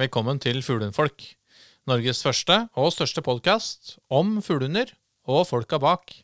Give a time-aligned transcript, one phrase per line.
[0.00, 1.20] Velkommen til Fuglehundfolk.
[1.90, 4.94] Norges første og største podkast om fuglehunder
[5.28, 6.14] og folka bak.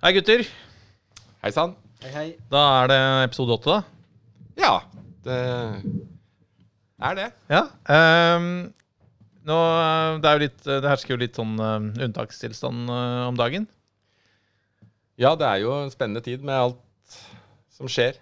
[0.00, 0.46] Hei, gutter.
[1.44, 1.76] Hei sann.
[2.06, 2.26] Hei, hei.
[2.48, 4.64] Da er det episode åtte, da.
[4.64, 4.72] Ja,
[5.28, 5.38] det
[7.04, 7.28] er det.
[7.52, 7.66] Ja.
[7.92, 8.50] ehm,
[9.46, 9.56] nå,
[10.22, 13.68] det, er jo litt, det hersker jo litt sånn eh, unntakstilstand eh, om dagen.
[15.16, 17.18] Ja, det er jo en spennende tid med alt
[17.72, 18.18] som skjer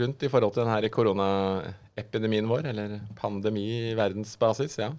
[0.00, 4.78] rundt i forhold til denne koronaepidemien vår, eller pandemi i verdensbasis.
[4.80, 4.92] ja.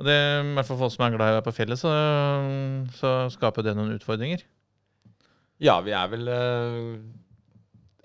[0.00, 1.80] Og det, I hvert fall for oss som er glad i å være på fjellet,
[1.80, 1.90] så,
[2.96, 4.44] så skaper det noen utfordringer.
[5.60, 6.94] Ja, vi er vel eh,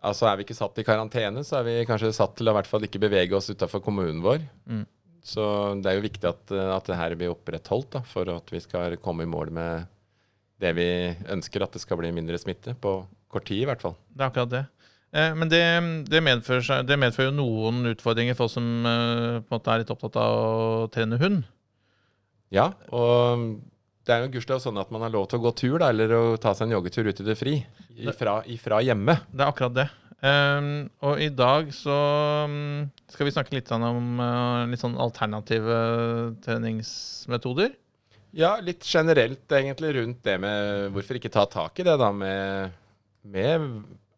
[0.05, 2.57] Altså er vi ikke satt i karantene, så er vi kanskje satt til å i
[2.59, 4.43] hvert fall ikke bevege oss utafor kommunen vår.
[4.69, 4.83] Mm.
[5.25, 5.43] Så
[5.81, 8.61] det er jo viktig at, eh, at det her blir opprettholdt da, for at vi
[8.61, 9.89] skal komme i mål med
[10.61, 10.87] det vi
[11.33, 12.75] ønsker, at det skal bli mindre smitte.
[12.77, 13.01] På
[13.31, 13.97] kort tid, i hvert fall.
[14.13, 14.63] Det er akkurat det.
[15.15, 15.63] Eh, men det,
[16.11, 19.81] det, medfører det medfører jo noen utfordringer for oss som eh, på en måte er
[19.83, 21.41] litt opptatt av å trene hund.
[22.53, 23.49] Ja, og
[24.05, 26.13] det er jo gudskjelov sånn at man har lov til å gå tur, da, eller
[26.13, 27.57] å ta seg en joggetur ut i det fri.
[27.97, 29.17] Ifra, ifra hjemme.
[29.33, 29.87] Det er akkurat det.
[30.23, 31.95] Um, og i dag så
[32.47, 35.75] um, skal vi snakke litt sånn om uh, litt sånn alternative
[36.45, 37.75] treningsmetoder.
[38.35, 42.73] Ja, litt generelt egentlig rundt det med hvorfor ikke ta tak i det, da, med,
[43.31, 43.69] med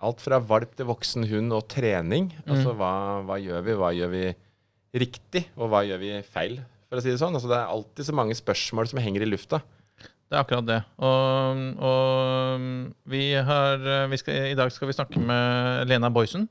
[0.01, 2.31] alt fra valp til voksen hund og trening.
[2.47, 2.93] Altså hva,
[3.27, 3.75] hva gjør vi?
[3.77, 4.23] Hva gjør vi
[4.97, 7.35] riktig, og hva gjør vi feil, for å si det sånn?
[7.37, 9.61] Altså, det er alltid så mange spørsmål som henger i lufta.
[10.27, 10.81] Det er akkurat det.
[10.99, 12.65] Og, og
[13.07, 16.49] vi har vi skal, I dag skal vi snakke med Lena Boysen.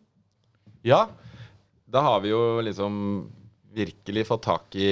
[0.87, 1.07] Ja,
[1.87, 2.97] da har vi jo liksom
[3.77, 4.89] virkelig fått tak i,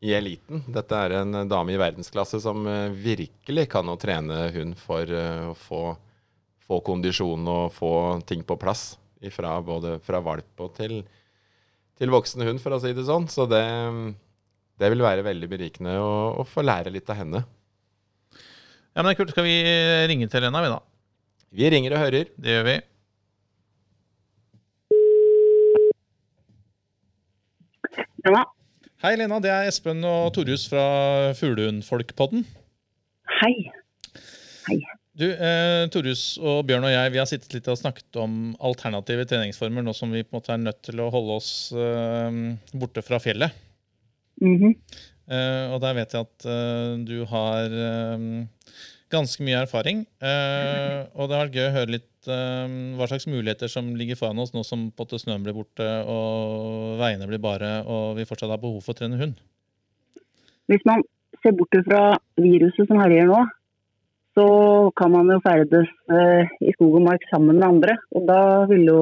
[0.00, 0.62] i eliten.
[0.70, 5.48] Dette er en dame i verdensklasse som eh, virkelig kan å trene hund for eh,
[5.50, 5.82] å få,
[6.62, 7.94] få kondisjon og få
[8.28, 8.92] ting på plass.
[9.22, 10.96] Ifra, både fra valp og til,
[11.98, 13.28] til voksen hund, for å si det sånn.
[13.30, 13.62] Så det,
[14.78, 16.12] det vil være veldig berikende å,
[16.42, 17.44] å få lære litt av henne.
[18.92, 19.30] Ja, men det er kult.
[19.32, 19.58] Skal vi
[20.10, 20.80] ringe til Lena, vi da?
[21.56, 22.32] Vi ringer og hører.
[22.36, 22.74] Det gjør vi.
[28.28, 28.42] Ja.
[29.02, 29.38] Hei, Lena.
[29.42, 30.84] Det er Espen og Torjus fra
[31.38, 32.44] Fuglehundfolkpodden.
[33.40, 33.54] Hei.
[34.68, 34.76] Hei.
[35.16, 39.26] Du, eh, Torjus og Bjørn og jeg vi har sittet litt og snakket om alternative
[39.28, 42.38] treningsformer nå som vi på en måte er nødt til å holde oss eh,
[42.76, 43.56] borte fra fjellet.
[44.44, 44.76] Mhm.
[44.76, 45.11] Eh,
[45.72, 48.26] og der vet jeg at eh, du har eh,
[49.12, 50.04] ganske mye erfaring.
[50.24, 54.18] Eh, og det har vært gøy å høre litt eh, hva slags muligheter som ligger
[54.18, 58.62] foran oss nå som snøen blir borte og veiene blir bare og vi fortsatt har
[58.62, 59.40] behov for å trene hund.
[60.70, 61.04] Hvis man
[61.42, 62.04] ser bort fra
[62.40, 63.40] viruset som herjer nå,
[64.32, 64.46] så
[64.96, 67.98] kan man jo ferdes eh, i skog og mark sammen med andre.
[68.16, 69.00] Og da vil jo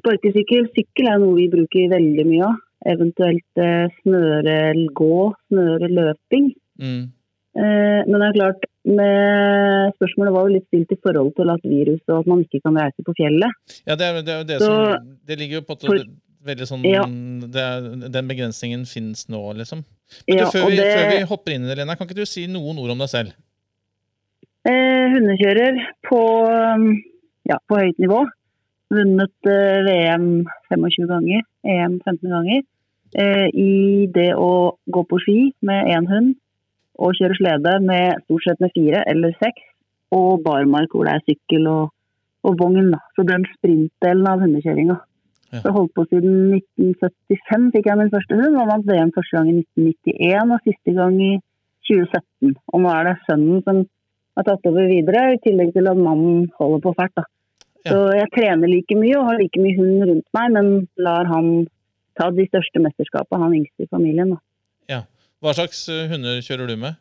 [0.00, 2.64] sparkesykkel, sykkel er noe vi bruker veldig mye av.
[2.86, 5.14] Eventuelt snørelgå, snøre gå,
[5.48, 6.52] snøre løping.
[6.78, 7.10] Mm.
[7.58, 11.64] Eh, men det er klart, med spørsmålet var jo litt stilt i forhold til at
[11.66, 13.50] virus og at man ikke kan reise på fjellet.
[13.88, 16.06] Ja, det er det, er det Så- som Det ligger jo på at For-
[16.46, 17.02] veldig sånn Ja.
[17.04, 19.84] det er, Den begrensningen finnes nå, liksom.
[20.28, 22.24] Men Ja, du, før, vi, før vi hopper inn i det, Lena, kan ikke du
[22.26, 23.32] si noen ord om deg selv?
[24.68, 25.74] Eh, hundekjører
[26.08, 26.20] på,
[27.48, 28.24] ja, på høyt nivå.
[28.88, 30.28] Vunnet eh, VM
[30.72, 32.62] 25 ganger, EM 15 ganger.
[33.16, 36.36] Eh, I det å gå på ski med én hund
[36.98, 39.60] og kjøre slede med stort sett med fire eller seks.
[40.16, 41.92] Og barmark hvor det er sykkel og,
[42.48, 42.94] og vogn.
[43.14, 44.96] Så den sprintdelen av hundekjøringa.
[45.52, 45.60] Ja.
[45.64, 48.56] Så holdt på siden 1975 fikk jeg min første hund.
[48.56, 51.32] Og vant VM første gang i 1991 og siste gang i
[51.88, 52.56] 2017.
[52.72, 53.84] Og nå er det sønnen som
[54.38, 57.16] har tatt over videre, i tillegg til at mannen holder på fælt.
[57.18, 57.26] Da.
[57.86, 57.92] Ja.
[57.92, 61.68] Så jeg trener like mye og har like mye hund rundt meg, men lar han
[62.18, 64.34] ta de største mesterskapene, han yngste i familien.
[64.90, 65.04] Ja.
[65.44, 66.98] Hva slags eh, hunder kjører du med?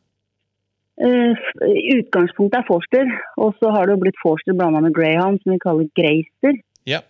[0.98, 5.54] I utgangspunktet er forster, og så har det jo blitt forster blanda med greyhound, som
[5.54, 6.58] vi kaller greister.
[6.90, 7.04] Ja.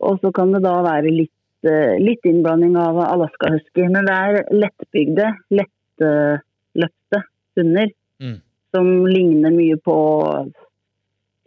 [0.00, 1.34] Og så kan det da være litt,
[1.68, 3.84] uh, litt innblanding av Alaska husky.
[3.84, 5.28] Men det er lettbygde,
[5.60, 7.24] lettløpte
[7.58, 7.92] hunder
[8.22, 8.40] Mm.
[8.70, 9.94] som ligner mye på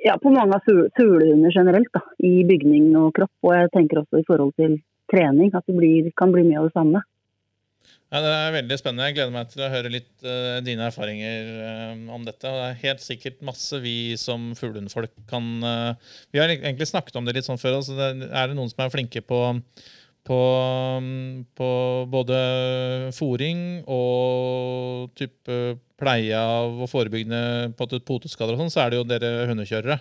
[0.03, 3.33] ja, på mange av fugle- fuglehunder generelt, da, i bygning og kropp.
[3.45, 4.79] Og jeg tenker også i forhold til
[5.11, 7.03] trening, at det blir, kan bli mye av det samme.
[8.07, 9.07] Ja, det er veldig spennende.
[9.09, 12.47] Jeg gleder meg til å høre litt uh, dine erfaringer uh, om dette.
[12.47, 17.19] Og det er helt sikkert masse vi som fuglehundfolk kan uh, Vi har egentlig snakket
[17.19, 17.81] om det litt sånn før.
[17.81, 19.41] Altså det, er det noen som er flinke på,
[20.27, 20.39] på,
[21.57, 21.69] på
[22.11, 22.39] både
[23.15, 25.59] fòring og type
[25.97, 29.97] pleie av og forebyggende på poteskader og sånn, så er det jo dere hundekjørere.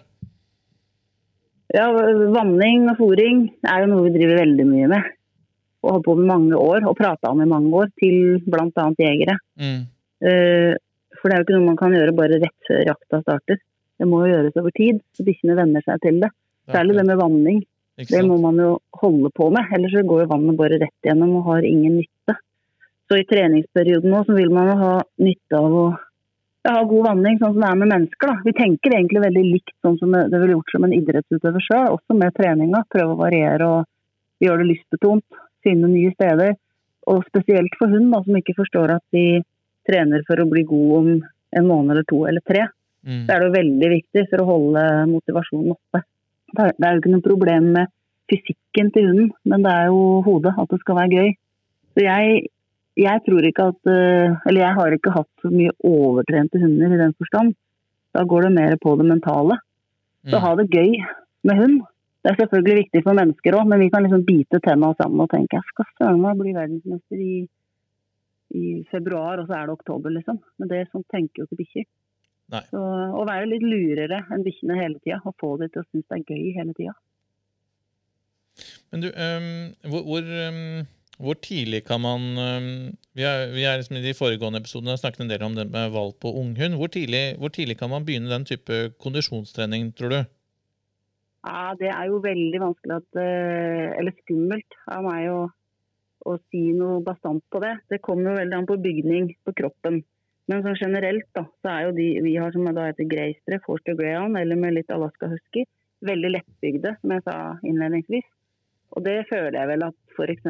[1.74, 5.12] Ja, vanning og fòring er jo noe vi driver veldig mye med.
[5.84, 8.86] Og har på med mange år, og prata om i mange år, til bl.a.
[8.98, 9.36] jegere.
[9.60, 9.80] Mm.
[10.26, 10.72] Eh,
[11.16, 13.60] For det er jo ikke noe man kan gjøre bare rett før jakta starter.
[13.96, 16.30] Det må jo gjøres over tid, så bikkjene venner seg til det.
[16.74, 17.60] Særlig det med vanning.
[17.96, 21.38] Det må man jo holde på med, ellers så går jo vannet bare rett gjennom
[21.38, 22.36] og har ingen nytte.
[23.08, 25.86] Så i treningsperioden nå så vil man jo ha nytte av å
[26.66, 28.32] ha god vanning, sånn som det er med mennesker.
[28.32, 28.36] da.
[28.44, 32.18] Vi tenker egentlig veldig likt sånn som det ville gjort som en idrettsutøver sjøl, også
[32.18, 32.82] med treninga.
[32.92, 36.56] Prøve å variere og gjøre det lystbetont, finne nye steder.
[37.06, 39.44] Og spesielt for hund da, som ikke forstår at de
[39.86, 41.12] trener for å bli god om
[41.56, 42.66] en måned eller to eller tre
[43.06, 43.22] Mm.
[43.26, 46.02] så er det jo veldig viktig for å holde motivasjonen oppe.
[46.54, 47.92] Det er det er jo ikke noe problem med
[48.30, 51.30] fysikken til hunden, men det er jo hodet, at det skal være gøy.
[51.96, 52.46] Så jeg,
[52.98, 57.02] jeg tror ikke at eh, Eller jeg har ikke hatt så mye overtrente hunder i
[57.02, 57.54] den forstand.
[58.14, 59.58] Da går det mer på det mentale.
[60.26, 60.42] Så Mm.
[60.42, 60.90] ha det gøy
[61.44, 61.76] med hund.
[62.22, 65.30] Det er selvfølgelig viktig for mennesker òg, men vi kan liksom bite tenna sammen og
[65.30, 67.46] tenke jeg skal søren meg bli verdensmester i,
[68.50, 70.40] i februar, og så er det oktober, liksom.
[70.58, 71.86] Men det sånn tenker jo ikke bikkjer.
[72.70, 76.06] Så å være litt lurere enn bikkjene hele tida, og få dem til å synes
[76.06, 76.94] det er gøy hele tida.
[78.92, 79.48] Men du, um,
[79.90, 80.86] hvor, hvor, um,
[81.18, 82.70] hvor tidlig kan man um,
[83.16, 85.92] Vi er, vi er liksom i de foregående episodene snakket en del om det med
[85.92, 86.78] valp og unghund.
[86.80, 90.18] Hvor tidlig, hvor tidlig kan man begynne den type kondisjonstrening, tror du?
[91.46, 95.40] Ja, det er jo veldig vanskelig at eh, Eller skummelt av meg å,
[96.26, 97.76] å si noe bastant på det.
[97.92, 100.02] Det kommer jo veldig an på bygning på kroppen.
[100.46, 103.96] Men sånn generelt da, så er jo de vi har som da heter Greystre, Forster
[103.98, 105.64] Greyhound eller med litt Alaska Husky,
[106.06, 108.26] veldig lettbygde, som jeg sa innledningsvis.
[108.94, 110.44] Og det føler jeg vel at f.eks.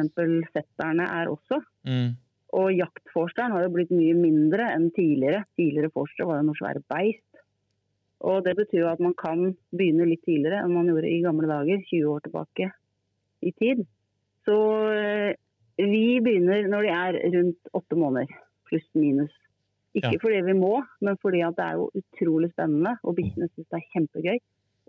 [0.53, 1.59] setterne er også.
[1.89, 2.13] Mm.
[2.57, 5.43] Og jaktforsteren har jo blitt mye mindre enn tidligere.
[5.59, 7.23] Tidligere forster var jo noe svært beist.
[8.27, 11.49] Og det betyr jo at man kan begynne litt tidligere enn man gjorde i gamle
[11.49, 12.69] dager, 20 år tilbake
[13.45, 13.83] i tid.
[14.47, 14.55] Så
[14.93, 15.35] eh,
[15.77, 18.31] vi begynner når de er rundt åtte måneder,
[18.69, 19.33] pluss minus.
[19.95, 20.19] Ikke Ja.
[20.21, 23.79] fordi vi må, men fordi at det er jo utrolig spennende, og bikkjene syns det
[23.79, 24.39] er kjempegøy.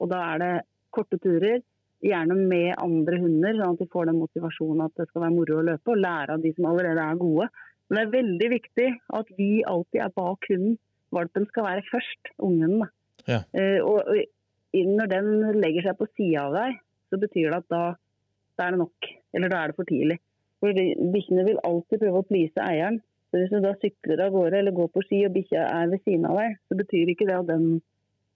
[0.00, 0.54] Og da er det
[0.92, 1.62] korte turer,
[2.04, 5.58] gjerne med andre hunder, sånn at de får den motivasjonen at det skal være moro
[5.58, 7.48] å løpe, og lære av de som allerede er gode.
[7.88, 8.88] Men det er veldig viktig
[9.20, 10.76] at vi alltid er bak hunden.
[11.14, 12.88] Valpen skal være først, unghunden.
[13.26, 13.42] Ja.
[13.56, 17.68] Uh, og, og når den legger seg på sida av deg, så betyr det at
[17.72, 17.82] da,
[18.58, 19.10] da er det nok.
[19.34, 20.18] Eller da er det for tidlig.
[20.60, 20.74] For
[21.14, 23.00] Bikkjene vil alltid prøve å please eieren.
[23.28, 26.00] Så Hvis du da sykler av gårde eller går på ski og bikkja er ved
[26.06, 27.66] siden av deg, så betyr ikke det at den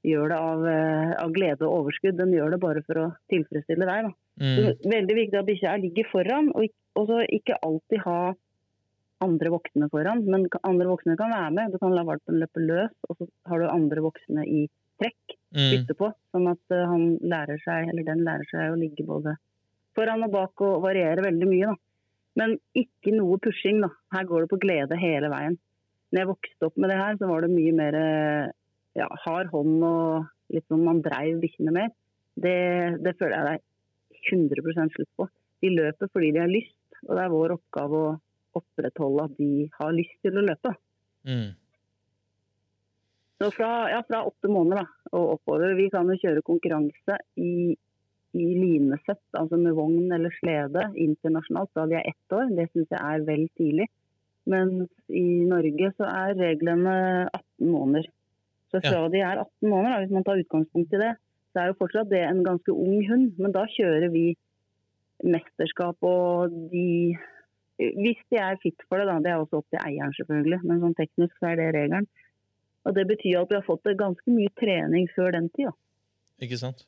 [0.04, 2.18] gjør det av, eh, av glede og overskudd.
[2.18, 4.10] Den gjør det bare for å tilfredsstille deg.
[4.42, 4.56] Mm.
[4.58, 6.66] Så Veldig viktig at bikkja ligger foran, og
[6.98, 8.34] og så ikke alltid ha
[9.24, 10.24] andre voksne foran.
[10.28, 11.72] Men andre voksne kan være med.
[11.72, 14.66] Du kan la valpen løpe løs, og så har du andre voksne i
[15.00, 15.38] trekk.
[15.54, 15.68] Mm.
[15.70, 19.36] Bytte på, sånn at eh, han lærer seg, eller den lærer seg å ligge både
[19.96, 21.72] foran og bak og variere veldig mye.
[21.72, 21.91] da.
[22.38, 23.82] Men ikke noe pushing.
[23.84, 23.90] da.
[24.14, 25.58] Her går det på glede hele veien.
[26.12, 28.52] Når jeg vokste opp med det her, så var det mye mer eh,
[29.00, 31.92] ja, hard hånd og litt sånn man dreiv bikkjene mer.
[32.36, 32.56] Det,
[33.04, 35.28] det føler jeg det er 100 slutt på.
[35.62, 38.12] De løper fordi de har lyst, og det er vår oppgave å
[38.60, 40.74] opprettholde at de har lyst til å løpe.
[41.28, 41.52] Mm.
[43.40, 45.72] Så fra, ja, fra åtte måneder da, og oppover.
[45.78, 47.72] Vi kan jo kjøre konkurranse i,
[48.32, 52.52] i linesett, altså med vogn eller slede internasjonalt da de er ett år.
[52.56, 53.88] Det syns jeg er vel tidlig.
[54.48, 56.94] Men i Norge så er reglene
[57.28, 58.08] 18 måneder.
[58.72, 61.12] Så fra de er 18 måneder, hvis man tar utgangspunkt i det,
[61.52, 63.36] så er jo fortsatt det en ganske ung hund.
[63.38, 64.32] Men da kjører vi
[65.22, 67.18] mesterskap og de
[67.82, 69.16] Hvis de er fit for det, da.
[69.18, 70.58] Det er også opp til eieren, selvfølgelig.
[70.68, 72.06] Men sånn teknisk så er det regelen.
[72.86, 75.72] Og Det betyr at vi har fått ganske mye trening før den tid.
[76.44, 76.84] Ikke sant?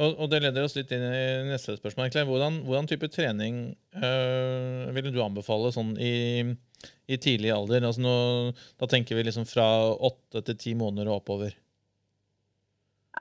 [0.00, 2.06] Og, og det leder oss litt inn i neste spørsmål.
[2.06, 2.26] egentlig.
[2.30, 3.58] Hvordan, hvordan type trening
[4.00, 6.44] øh, ville du anbefale sånn i,
[7.04, 7.84] i tidlig alder?
[7.84, 8.14] Altså nå,
[8.80, 11.52] da tenker vi liksom fra åtte til ti måneder og oppover.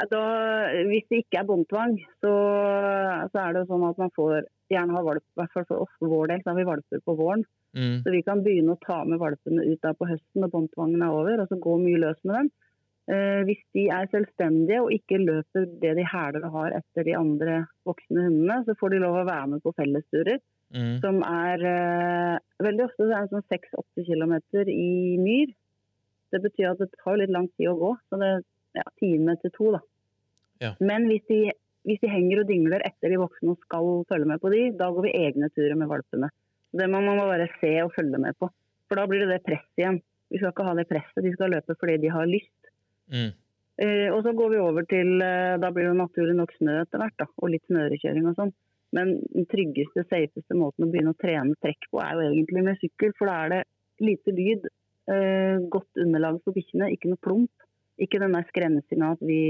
[0.08, 0.22] Da,
[0.88, 2.32] hvis det ikke er båndtvang, så,
[3.34, 5.26] så er det jo sånn at man får gjerne ha valp.
[5.26, 7.44] I hvert fall for oss for vår del, så har vi valper på våren.
[7.76, 8.00] Mm.
[8.06, 11.18] Så vi kan begynne å ta med valpene ut der på høsten når båndtvangen er
[11.18, 12.52] over, og så gå mye løs med dem.
[13.10, 17.16] Eh, hvis de er selvstendige og ikke løper det de hæler og har etter de
[17.18, 17.56] andre
[17.88, 21.00] voksne hundene, så får de lov å være med på fellesturer, Mm.
[21.02, 24.36] som er eh, veldig ofte så er det sånn 6-8 km
[24.70, 25.56] i myr.
[26.30, 28.44] Det betyr at det tar litt lang tid å gå, så det er
[28.78, 29.72] ja, time til to.
[29.74, 29.80] da.
[30.62, 30.72] Ja.
[30.78, 31.40] Men hvis de
[31.88, 34.92] hvis de henger og dingler etter de voksne og skal følge med på de, da
[34.94, 36.30] går vi egne turer med valpene.
[36.76, 38.50] Det må man bare se og følge med på.
[38.90, 40.02] For da blir det det presset igjen.
[40.30, 42.59] Vi skal ikke ha det presset, de skal løpe fordi de har lyst.
[43.14, 43.30] Mm.
[43.80, 47.00] Eh, og så går vi over til eh, Da blir det naturlig nok snø etter
[47.00, 48.52] hvert, da, og litt snørekjøring og sånn.
[48.96, 52.80] Men den tryggeste, safeste måten å begynne å trene trekk på, er jo egentlig med
[52.82, 53.14] sykkel.
[53.18, 53.60] For da er det
[54.04, 54.66] lite lyd,
[55.14, 57.68] eh, godt underlag for bikkjene, ikke noe plump.
[58.02, 59.42] Ikke den der skrensinga at vi,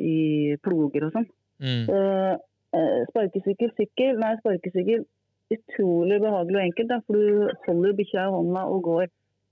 [0.00, 0.16] vi
[0.64, 1.28] ploger og sånn.
[1.62, 1.86] Mm.
[1.94, 2.34] Eh,
[2.76, 5.06] eh, sparkesykkel, sykkel, nei, sparkesykkel.
[5.50, 9.08] Utrolig behagelig og enkelt, da, for du holder bikkja i hånda og går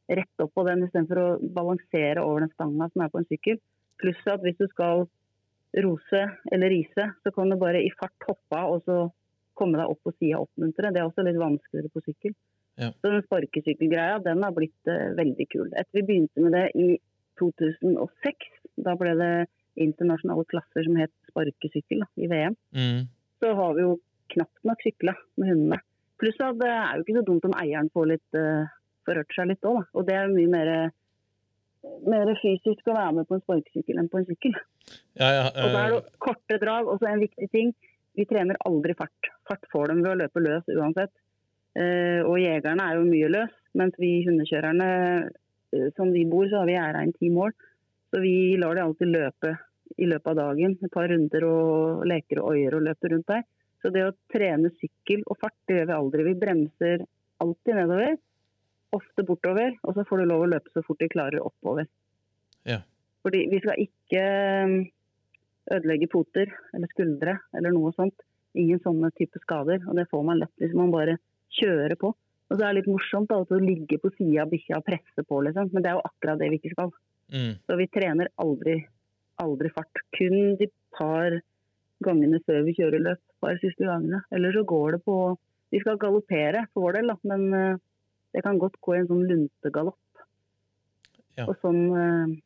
[0.08, 3.58] rett opp på den istedenfor å balansere over den stanga som er på en sykkel.
[4.00, 5.06] Pluss at hvis du skal
[5.84, 6.22] rose
[6.52, 8.98] eller rise, så kan du bare i fart hoppe av og så
[9.58, 10.92] komme deg opp på sida og oppmuntre.
[10.94, 12.34] Det er også litt vanskeligere på sykkel.
[12.78, 12.92] Ja.
[13.02, 15.68] Så den sparkesykkelgreia den har blitt uh, veldig kul.
[15.74, 16.88] Etter vi begynte med det i
[17.42, 18.50] 2006,
[18.86, 19.32] da ble det
[19.78, 23.08] internasjonale klasser som het sparkesykkel da, i VM, Mm.
[23.42, 23.98] så har vi jo
[24.34, 25.80] knapt nok sykla med hundene.
[26.18, 28.70] Pluss at det er jo ikke så dumt om eieren får litt uh,
[29.08, 29.84] forhørt seg litt òg.
[29.96, 30.72] Og det er mye mer,
[32.08, 34.58] mer fysisk å være med på en sparkesykkel enn på en sykkel.
[35.18, 36.90] Ja, ja, Og da er eh, det korte drag.
[36.90, 37.72] Og så en viktig ting,
[38.18, 39.32] vi trener aldri fart.
[39.48, 41.14] Fart får dem ved å løpe løs uansett.
[41.78, 44.88] Eh, og jegerne er jo mye løs, mens vi hundekjørerne,
[45.74, 47.54] eh, som vi bor, så har vi gjerda inn ti mål.
[48.08, 49.54] Så vi lar de alltid løpe
[49.98, 50.78] i løpet av dagen.
[50.82, 53.44] Et par runder og leker og oier og løper rundt der.
[53.82, 56.24] Så det å trene sykkel og fart, det gjør vi aldri.
[56.26, 57.04] Vi bremser
[57.42, 58.16] alltid nedover,
[58.96, 61.88] ofte bortover, og så får du lov å løpe så fort de klarer oppover.
[62.68, 62.80] Ja.
[63.26, 64.22] Fordi vi skal ikke
[64.64, 64.78] um,
[65.74, 68.16] ødelegge poter eller skuldre eller noe sånt.
[68.58, 69.82] Ingen sånne type skader.
[69.86, 71.18] Og det får man lett hvis man bare
[71.58, 72.14] kjører på.
[72.48, 75.24] Og så er det litt morsomt da, å ligge på sida av bikkja og presse
[75.24, 75.68] på, liksom.
[75.74, 76.94] Men det er jo akkurat det vi ikke skal.
[77.34, 77.52] mm.
[77.68, 78.78] Så vi trener aldri,
[79.44, 80.00] aldri fart.
[80.16, 81.36] Kun de par
[82.04, 83.22] gangene før vi kjører løp.
[83.44, 84.22] Bare siste gangene.
[84.32, 85.18] Eller så går det på
[85.68, 87.80] Vi skal galoppere for vår del, da, men eh,
[88.36, 90.22] det kan godt gå i en sånn luntegalopp.
[91.38, 91.46] Ja.
[91.46, 92.36] Og sånn eh,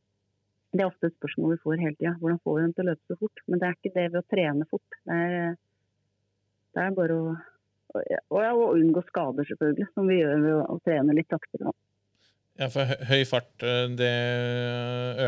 [0.72, 2.14] Det er ofte et spørsmål vi får hele tida.
[2.20, 3.42] Hvordan får vi dem til å løpe så fort?
[3.46, 4.98] Men det er ikke det ved å trene fort.
[5.08, 5.56] Det er,
[6.72, 7.32] det er bare å
[7.92, 11.72] og, ja, og unngå skader, selvfølgelig, som vi gjør ved å, trene litt saktere.
[12.60, 14.12] ja, for høy fart eh, det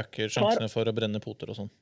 [0.01, 1.73] øker sjansene for å brenne poter og sånn.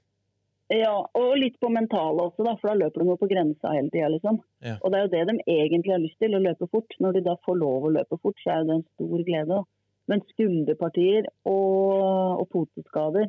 [0.72, 3.90] Ja, og litt på mentale også, da, for da løper de jo på grensa hele
[3.92, 4.08] tida.
[4.14, 4.38] Liksom.
[4.64, 4.78] Ja.
[4.80, 6.96] Og det er jo det de egentlig har lyst til, å løpe fort.
[7.02, 9.58] Når de da får lov å løpe fort, så er jo det en stor glede.
[9.58, 9.62] Da.
[10.10, 13.28] Men skulderpartier og, og poteskader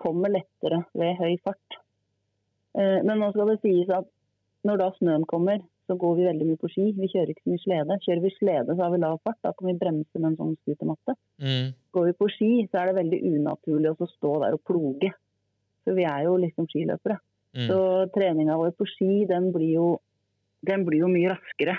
[0.00, 1.80] kommer lettere ved høy fart.
[2.78, 4.08] Eh, men nå skal det sies at
[4.68, 6.84] når da snøen kommer, så går vi veldig mye på ski.
[6.94, 7.98] Vi kjører ikke så mye slede.
[8.04, 9.40] Kjører vi slede, så har vi lav fart.
[9.42, 11.16] Da kan vi bremse med en sånn scootermatte.
[11.42, 11.72] Mm.
[11.96, 15.10] Går vi på ski, så er det veldig unaturlig å stå der og ploge.
[15.90, 17.16] For vi er jo liksom skiløpere.
[17.58, 17.64] Mm.
[17.66, 17.78] Så
[18.14, 19.88] treninga vår på ski, den blir, jo,
[20.62, 21.74] den blir jo mye raskere.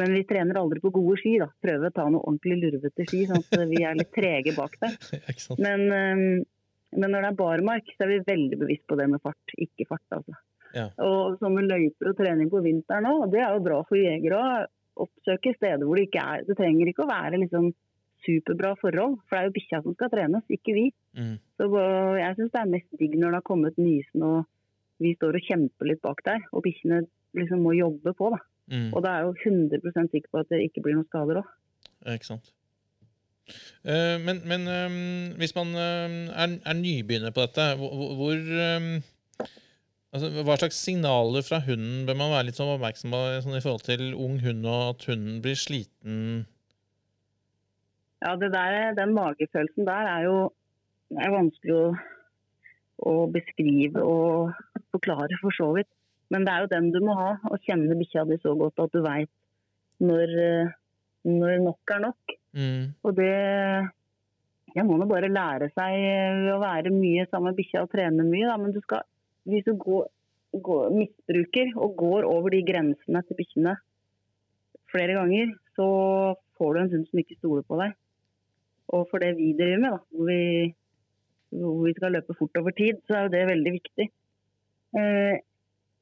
[0.00, 1.50] Men vi trener aldri på gode ski, da.
[1.62, 4.96] Prøver å ta noe ordentlig lurvete ski, sånn at vi er litt trege bak der.
[5.64, 5.84] Men,
[6.94, 9.54] men når det er barmark, så er vi veldig bevisst på det med fart.
[9.58, 10.36] Ikke fart, altså.
[10.74, 10.88] Ja.
[11.02, 15.04] Og med løyper og trening på vinteren òg, det er jo bra for jegere å
[15.04, 17.72] oppsøke steder hvor det ikke er Det trenger ikke å være liksom
[18.24, 20.84] superbra forhold, for det er jo bikkja som skal trenes, ikke vi.
[21.18, 21.34] Mm.
[21.60, 21.68] Så
[22.18, 24.50] jeg syns det er mest digg når det har kommet nysnø og
[25.02, 27.00] vi står og kjemper litt bak der, og bikkjene
[27.34, 28.28] liksom må jobbe på.
[28.34, 28.38] da.
[28.70, 28.90] Mm.
[28.94, 31.48] Og da er jeg jo 100 sikker på at det ikke blir noen skader òg.
[32.14, 32.52] Ikke sant.
[33.84, 38.38] Eh, men men ehm, hvis man ehm, er, er nybegynner på dette, hvor, hvor- hvor
[38.38, 38.88] ehm,
[40.14, 43.64] altså, Hva slags signaler fra hunden bør man være litt sånn oppmerksom på sånn, i
[43.66, 46.46] forhold til ung hund, og at hunden blir sliten?
[48.24, 50.36] Ja, det der, den magefølelsen der er jo
[51.12, 51.88] er vanskelig å,
[53.10, 54.54] å beskrive og
[54.94, 55.90] forklare, for så vidt.
[56.32, 58.94] Men det er jo den du må ha, å kjenne bikkja di så godt at
[58.94, 59.30] du veit
[60.02, 60.72] når, eh,
[61.28, 62.34] når nok er nok.
[62.54, 62.94] Mm.
[63.02, 63.34] Og det
[64.74, 68.48] Jeg må nå bare lære seg å være mye sammen med bikkja og trene mye,
[68.48, 68.56] da.
[68.58, 69.04] Men du skal,
[69.46, 70.08] hvis du går,
[70.66, 73.76] går, misbruker og går over de grensene til bikkjene
[74.90, 75.86] flere ganger, så
[76.58, 77.94] får du en hund som ikke stoler på deg.
[78.98, 80.40] Og for det vi driver med, da, hvor vi,
[81.52, 84.06] hvor vi skal løpe fort over tid, så er jo det veldig viktig.
[84.98, 85.36] Eh,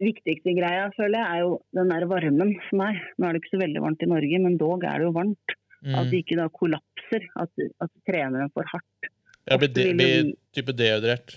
[0.02, 2.99] viktigste greia, føler jeg, er jo den der varmen som er.
[3.18, 5.56] Nå er det ikke så veldig varmt i Norge, men dog er det jo varmt.
[5.82, 6.11] At Mm.
[6.12, 7.50] de ikke da kollapser, at,
[7.82, 9.08] at treneren får hardt.
[9.50, 11.32] Ja, blir, de, jo- type dehydrert.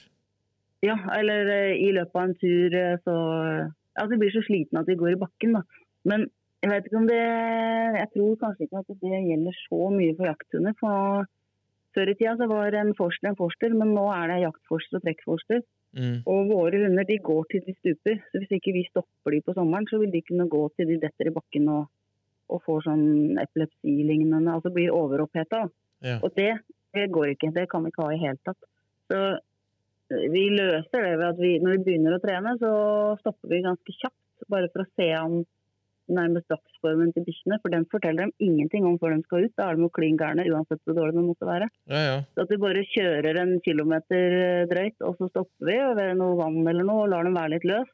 [0.85, 3.15] Ja, eller eh, i løpet av en tur eh, så
[3.97, 5.62] Ja, de blir så slitne at de går i bakken, da.
[6.05, 6.27] Men
[6.62, 10.25] jeg vet ikke om det Jeg tror kanskje ikke at det gjelder så mye for
[10.29, 10.74] jakthunder.
[10.79, 11.25] For nå,
[11.95, 15.05] før i tida så var en forster en forster, men nå er det jaktforster og
[15.05, 15.63] trekkforster.
[15.95, 16.17] Mm.
[16.27, 18.19] Og våre hunder de går til de stuper.
[18.29, 20.99] Så hvis ikke vi stopper de på sommeren, så vil de kunne gå til de
[21.05, 21.87] detter i bakken og,
[22.51, 23.05] og får sånn
[23.41, 25.65] epilepsilignende, altså blir overoppheta.
[26.05, 26.19] Ja.
[26.19, 26.51] Og det,
[26.95, 27.53] det går ikke.
[27.55, 28.69] Det kan vi ikke ha i hele tatt.
[29.11, 32.71] Så eh, vi løser det ved at vi, når vi begynner å trene, så
[33.23, 34.21] stopper vi ganske kjapt.
[34.51, 35.45] Bare for å se an
[36.12, 37.59] nærmest dagsformen til bikkjene.
[37.63, 39.53] For den forteller dem ingenting om før de skal ut.
[39.57, 41.69] Da er de jo klin gærne uansett hvor dårlig de måtte være.
[41.91, 42.17] Ja, ja.
[42.33, 46.39] Så at vi bare kjører en kilometer eh, drøyt, og så stopper vi ved noe
[46.39, 47.91] vann eller noe og lar dem være litt løs.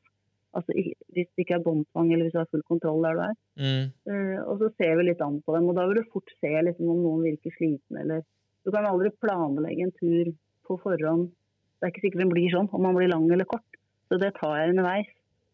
[0.51, 3.35] Altså hvis det ikke er båndtvang eller hvis du har full kontroll der du er.
[3.61, 3.85] Mm.
[4.09, 6.51] Uh, og så ser vi litt an på dem, og da vil du fort se
[6.67, 8.25] liksom, om noen virker sliten eller
[8.61, 10.27] Du kan aldri planlegge en tur
[10.67, 11.31] på forhånd.
[11.79, 13.79] Det er ikke sikkert den blir sånn, om man blir lang eller kort.
[14.11, 15.07] Så det tar jeg underveis.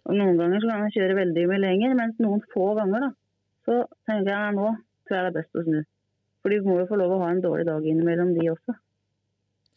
[0.08, 3.10] Og noen ganger så kan jeg kjøre veldig mye lenger, mens noen få ganger da,
[3.68, 4.68] så tenker jeg nå
[5.08, 5.80] tror jeg det er best å snu.
[6.42, 8.76] For de må jo få lov å ha en dårlig dag innimellom, de også.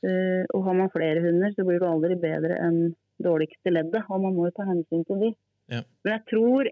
[0.00, 2.80] Uh, og har man flere hunder, så blir det aldri bedre enn
[3.20, 5.30] dårligste leddet, og man må jo ta hensyn til de.
[5.70, 5.82] Ja.
[6.04, 6.70] Men jeg tror,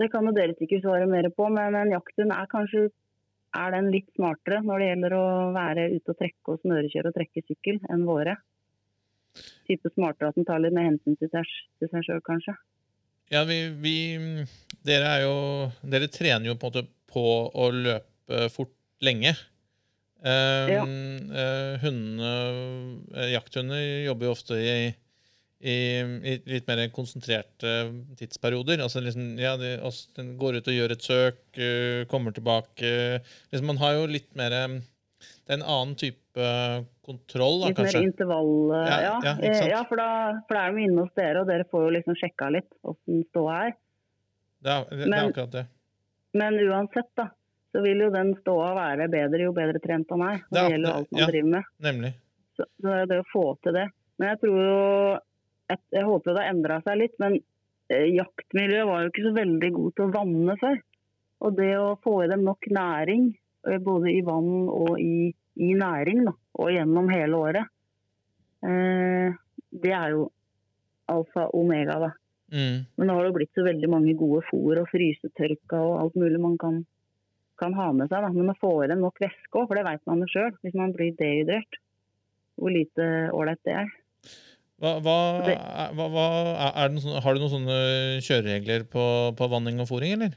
[0.00, 2.86] det kan jo dere sikkert svare mer på, men en jakthund er kanskje
[3.58, 7.16] er den litt smartere når det gjelder å være ute og trekke og snørekjøre og
[7.16, 8.36] trekke sykkel enn våre.
[9.68, 11.46] Type smartere at en tar litt mer hensyn til seg,
[11.80, 12.56] sjøl, kanskje.
[13.30, 13.94] Ja, vi, vi
[14.86, 15.36] Dere er jo
[15.86, 19.34] Dere trener jo på en måte på å løpe fort lenge.
[20.20, 20.82] Um, Ja.
[20.84, 22.32] eh, hundene,
[23.16, 24.90] eh, jakthunder jobber jo ofte i,
[25.64, 27.72] i, i litt mer konsentrerte
[28.20, 28.82] tidsperioder.
[28.84, 32.92] Altså liksom, ja, de, også, den går ut og gjør et søk, uh, kommer tilbake.
[33.50, 34.80] liksom, man har jo litt mer eh,
[35.50, 36.44] Det er en annen type
[37.02, 38.50] kontroll, da, Litt mer intervall...
[38.70, 40.06] Ja, Ja, ja, ja, for, da,
[40.46, 43.24] for da er de inne hos dere, og dere får jo liksom sjekka litt åssen
[43.32, 43.72] ståa er.
[44.62, 45.64] Det er, det, det er Men- akkurat det.
[46.38, 47.24] Men uansett, da,
[47.74, 50.36] så vil jo den ståa være bedre jo bedre trent han er.
[50.44, 51.72] Og Det det, er- gjelder jo alt man driver med.
[51.88, 52.12] Nemlig.
[52.54, 53.88] Så, så det er det å få til det.
[54.20, 54.78] Men jeg tror jo
[55.70, 57.36] Jeg, jeg håper jo det har endra seg litt, men
[57.90, 60.80] eh, jaktmiljøet var jo ikke så veldig god til å vanne før.
[61.46, 63.28] Og det å få i dem nok næring,
[63.70, 67.66] eh, både i vann og i, i næring, da, og gjennom hele året,
[68.66, 69.34] eh,
[69.82, 70.28] det er jo
[71.10, 72.10] alfa omega, da.
[72.50, 72.86] Mm.
[72.98, 76.40] Men nå har det blitt så veldig mange gode fôr og frysetørka og alt mulig
[76.42, 76.80] man kan,
[77.62, 78.24] kan ha med seg.
[78.24, 78.30] Da.
[78.34, 80.74] Men å få i dem nok væske òg, for det vet man jo sjøl, hvis
[80.78, 81.78] man blir dehydrert.
[82.60, 83.92] Hvor lite ålreit det er.
[84.80, 85.56] Hva, hva, Det-
[85.96, 86.26] hva, hva,
[86.74, 87.78] er det har du noen sånne
[88.24, 89.04] kjøreregler på,
[89.36, 90.34] på vanning og fôring, eller?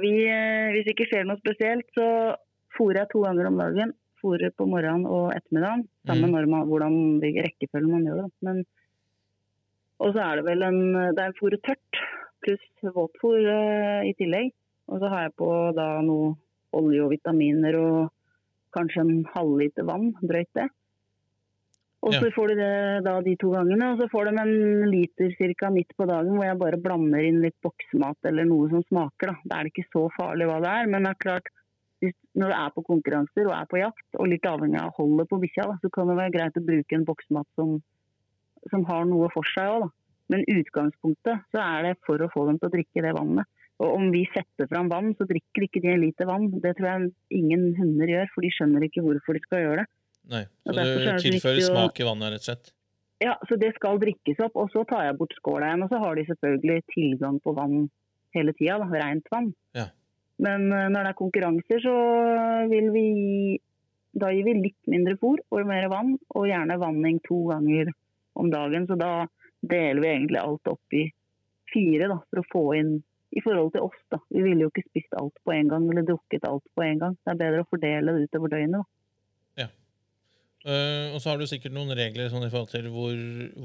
[0.00, 2.34] Vi, eh, hvis det ikke skjer noe spesielt, så
[2.76, 3.94] fôrer jeg to ganger om dagen.
[4.22, 5.86] Fôrer på morgenen og ettermiddagen.
[6.08, 6.50] Samme Mm.
[6.50, 8.30] med hvordan rekkefølgen rekkefølge man gjør det.
[8.42, 8.64] Men,
[10.00, 12.02] og så er det vel en Det er fôret tørt
[12.44, 14.52] pluss våtfôr eh, i tillegg.
[14.88, 16.36] Og så har jeg på da noe
[16.72, 18.10] olje og vitaminer og
[18.76, 20.12] kanskje en halvliter vann.
[20.20, 20.68] Drøyt det.
[22.04, 25.30] Og så får de det da de to gangene, og så får de en liter
[25.38, 29.32] cirka midt på dagen hvor jeg bare blander inn litt boksmat eller noe som smaker.
[29.32, 29.36] Da.
[29.48, 31.48] Da er det ikke så farlig hva det er, men det er klart
[32.04, 35.28] hvis, når du er på konkurranser og er på jakt, og litt avhengig av holdet
[35.30, 37.74] på bikkja, så kan det være greit å bruke en boksemat som,
[38.70, 39.90] som har noe for seg òg.
[40.32, 43.48] Men utgangspunktet så er det for å få dem til å drikke det vannet.
[43.82, 46.46] Og om vi setter fram vann, så drikker ikke de en liter vann.
[46.62, 47.10] Det tror jeg
[47.42, 49.86] ingen hunder gjør, for de skjønner ikke hvorfor de skal gjøre det.
[50.30, 50.44] Nei.
[50.64, 52.72] Så du det tilfører å- smak i vannet, rett og slett?
[53.24, 55.84] Ja, så det skal drikkes opp, og så tar jeg bort skåla igjen.
[55.84, 57.90] Og så har de selvfølgelig tilgang på vann
[58.34, 59.52] hele tida, rent vann.
[59.74, 59.88] Ja.
[60.42, 61.94] Men eh, når det er konkurranser, så
[62.70, 63.06] vil vi
[64.14, 67.88] Da gir vi litt mindre fôr og mer vann, og gjerne vanning to ganger
[68.38, 68.86] om dagen.
[68.86, 69.26] Så da
[69.66, 71.08] deler vi egentlig alt opp i
[71.72, 72.92] fire, da, for å få inn
[73.34, 74.20] i forhold til oss, da.
[74.30, 77.16] Vi ville jo ikke spist alt på en gang, eller drukket alt på en gang.
[77.26, 78.86] Det er bedre å fordele det utover døgnet, da.
[80.64, 83.12] Eh, og så har du sikkert noen regler sånn i forhold til hvor,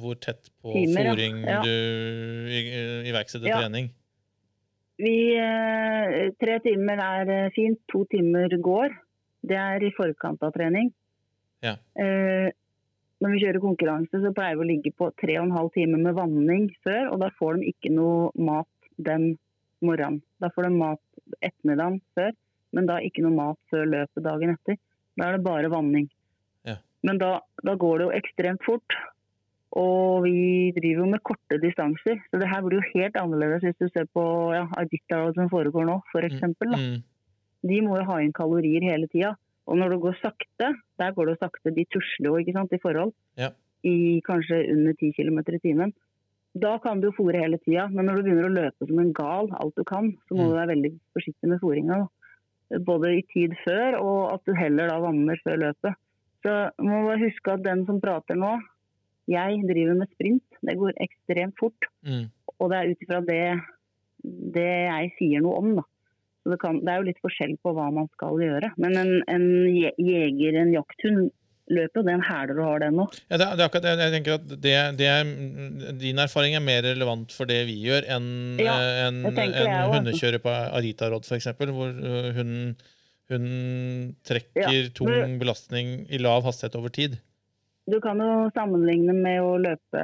[0.02, 1.14] hvor tett på Timer, ja.
[1.14, 1.62] fôring Ja.
[1.64, 1.70] du
[2.52, 3.62] i- i- iverksetter Ja.
[3.62, 3.88] trening.
[5.00, 8.96] Vi, eh, tre timer er eh, fint, to timer går.
[9.48, 10.90] Det er i forkant av trening.
[11.64, 11.78] Ja.
[11.96, 12.50] Eh,
[13.24, 16.00] når vi kjører konkurranse, så pleier vi å ligge på tre og en halv time
[16.00, 19.34] med vanning før, og da får de ikke noe mat den
[19.84, 20.22] morgenen.
[20.44, 21.02] Da får de mat
[21.40, 22.36] ettermiddagen før,
[22.76, 24.80] men da ikke noe mat før løpet dagen etter.
[25.20, 26.10] Da er det bare vanning.
[26.68, 26.76] Ja.
[27.08, 29.00] Men da, da går det jo ekstremt fort.
[29.78, 33.78] Og vi driver jo med korte distanser, så det her blir jo helt annerledes hvis
[33.78, 34.24] du ser på
[34.56, 36.34] ja, Iditarod som foregår nå, f.eks.
[36.34, 36.74] eksempel.
[36.74, 37.04] Mm.
[37.70, 39.36] De må jo ha inn kalorier hele tida.
[39.70, 42.80] Og når det går sakte, der går det sakte, de tusler jo ikke sant, i
[42.82, 43.52] forhold, Ja.
[43.86, 45.94] i kanskje under 10 km i timen.
[46.58, 49.14] Da kan du jo fòre hele tida, men når du begynner å løpe som en
[49.14, 50.50] gal, alt du kan, så må Mm.
[50.50, 52.08] du være veldig forsiktig med fòringa.
[52.86, 55.94] Både i tid før, og at du heller da vanner før løpet.
[56.42, 58.58] Så må bare huske at den som prater nå,
[59.30, 60.46] Jeg driver med sprint.
[60.66, 61.88] Det går ekstremt fort.
[62.08, 62.28] Mm.
[62.60, 63.42] Og det er ut ifra det,
[64.58, 65.86] det jeg sier noe om, da.
[66.44, 68.72] Så det, kan, det er jo litt forskjell på hva man skal gjøre.
[68.80, 71.30] Men en, en je- jeger, en jakthund,
[71.70, 73.04] løper jo den hæler og har den nå.
[73.30, 75.28] Ja, det, det er akkurat, jeg tenker at det, det er,
[76.02, 79.84] Din erfaring er mer relevant for det vi gjør, enn Ja, eh, en altså.
[79.94, 81.94] hundekjører på Arita-råd, f.eks., hvor
[82.40, 82.72] hunden,
[83.30, 83.46] hun, hun
[84.26, 87.20] trekker Ja, tung belastning i lav hastighet over tid.
[87.90, 90.02] Du kan jo sammenligne med å løpe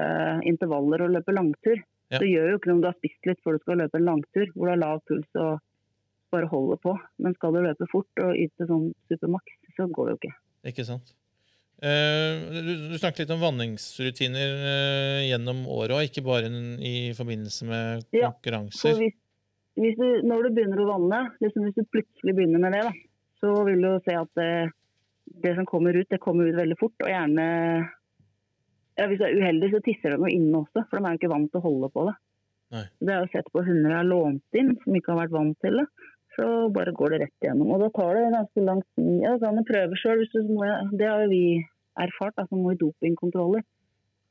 [0.48, 1.82] intervaller og løpe langtur.
[2.14, 2.20] Ja.
[2.22, 4.08] Det gjør jo ikke noe om du har spist litt før du skal løpe en
[4.08, 5.60] langtur, hvor du har lav puls og
[6.34, 6.96] bare holder på.
[7.24, 10.34] Men skal du løpe fort og yte sånn supermaks, så går det jo ikke.
[10.72, 11.14] Ikke sant?
[11.84, 16.48] Eh, du, du snakket litt om vanningsrutiner eh, gjennom året òg, ikke bare
[16.80, 18.96] i forbindelse med Ja, konkurranser.
[19.02, 19.18] hvis,
[19.76, 22.94] hvis du, når du begynner å vanne, liksom hvis du plutselig begynner med det, da,
[23.44, 24.50] så vil du se at det,
[25.44, 26.96] det som kommer ut, det kommer ut veldig fort.
[27.04, 27.46] Og gjerne
[28.96, 31.20] ja, Hvis du er uheldig, så tisser de jo inne også, for de er jo
[31.20, 32.16] ikke vant til å holde på det.
[32.76, 32.84] Nei.
[33.04, 35.58] Det er jo sett på hunder jeg har lånt inn, som ikke har vært vant
[35.64, 35.86] til det.
[36.36, 37.72] Så bare går det rett igjennom.
[37.76, 39.12] Og da tar det ganske lang tid.
[39.24, 40.26] Ja, da kan du prøve sjøl.
[40.96, 41.46] Det har jo vi
[42.02, 43.64] erfart, altså må i dopingkontroller.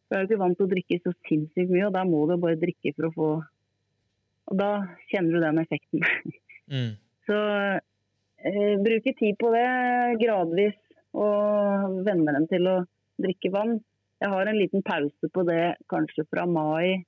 [0.05, 2.37] Du er jo ikke vant til å drikke så sinnssykt mye, og da må du
[2.41, 3.29] bare drikke for å få
[4.53, 4.71] Og da
[5.09, 6.03] kjenner du den effekten.
[6.69, 6.91] Mm.
[7.25, 7.37] Så
[8.45, 9.69] eh, bruke tid på det
[10.21, 10.77] gradvis,
[11.15, 12.77] og venne dem til å
[13.23, 13.77] drikke vann.
[14.23, 17.05] Jeg har en liten pause på det kanskje fra mai,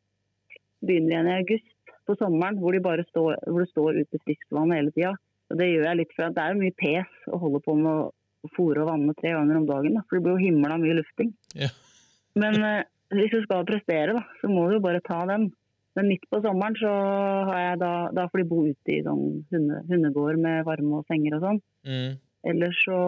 [0.85, 4.75] begynner igjen i august på sommeren, hvor, de bare står, hvor det står ute friskvann
[4.75, 5.15] hele tida.
[5.57, 8.51] Det gjør jeg litt for at det er mye pes å holde på med å
[8.55, 9.97] fòre og vanne tre ganger om dagen.
[9.99, 11.33] Da, for det blir jo himla mye lufting.
[11.59, 11.71] Ja.
[12.39, 12.83] Men eh,
[13.15, 15.49] hvis du skal prestere, da, så må du jo bare ta den.
[15.97, 16.93] Men midt på sommeren så
[17.49, 21.09] har jeg da, da får de bo ute i sånn hunde, hundegård med varme og
[21.09, 21.61] senger og sånn.
[21.89, 22.19] Mm.
[22.53, 22.99] Ellers så,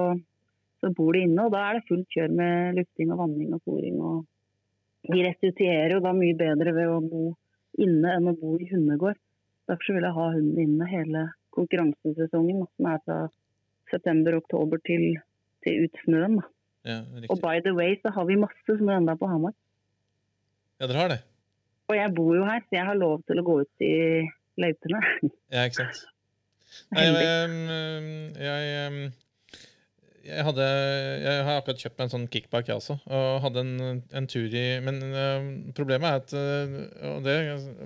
[0.81, 3.63] så bor de inne, og da er det fullt kjør med lufting og vanning og
[3.67, 3.97] fòring.
[3.99, 7.25] Og de restituerer jo da mye bedre ved å bo
[7.83, 9.19] inne enn å bo i hundegård.
[9.69, 11.25] Derfor vil jeg ha hunden inne hele
[11.57, 13.19] konkurransesesongen, som er fra
[13.93, 15.19] september-oktober til,
[15.65, 16.39] til ut snøen.
[16.87, 19.57] Ja, Og by the way så har vi masse snø enda på Hamar.
[20.79, 21.19] Ja, dere har det?
[21.89, 23.95] Og jeg bor jo her, så jeg har lov til å gå ut i
[24.61, 25.01] løypene.
[25.53, 26.05] Ja, ikke sant.
[26.95, 27.53] Nei, jeg,
[28.37, 29.11] jeg, jeg,
[30.29, 30.65] jeg hadde
[31.25, 32.99] Jeg har akkurat kjøpt meg en sånn kickback, jeg også.
[33.07, 37.37] Og hadde en, en tur i Men uh, problemet er at uh, det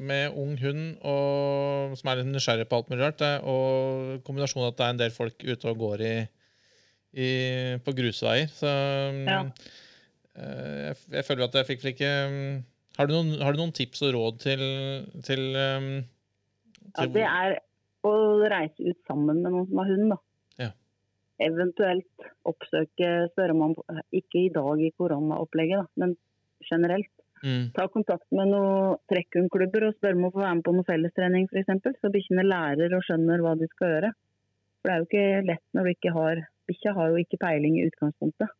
[0.00, 4.78] med ung hund og, som er litt nysgjerrig på alt mulig rart, og kombinasjonen at
[4.78, 6.14] det er en del folk ute og går i,
[7.12, 7.30] i,
[7.84, 8.72] på grusveier, så
[9.28, 9.40] Ja.
[10.36, 12.12] uh, jeg, jeg føler at jeg fikk vel ikke
[12.98, 14.64] har du, noen, har du noen tips og råd til,
[15.24, 15.92] til, um,
[16.92, 17.56] Ja, det er
[18.04, 18.12] å
[18.50, 20.18] reise ut sammen med noen som har hund, da.
[21.42, 23.74] Eventuelt oppsøke, spørre om
[24.14, 26.16] Ikke i dag i koronaopplegget, da, men
[26.68, 27.10] generelt.
[27.42, 30.88] mm, Ta kontakt med noen trekkhundklubber og spørre om å få være med på noe
[30.88, 31.98] fellestrening f.eks.
[32.00, 34.12] Så bikkjene lærer og skjønner hva de skal gjøre.
[34.82, 37.74] For det er jo ikke lett når du ikke har Bikkja har jo ikke peiling
[37.78, 38.52] i utgangspunktet.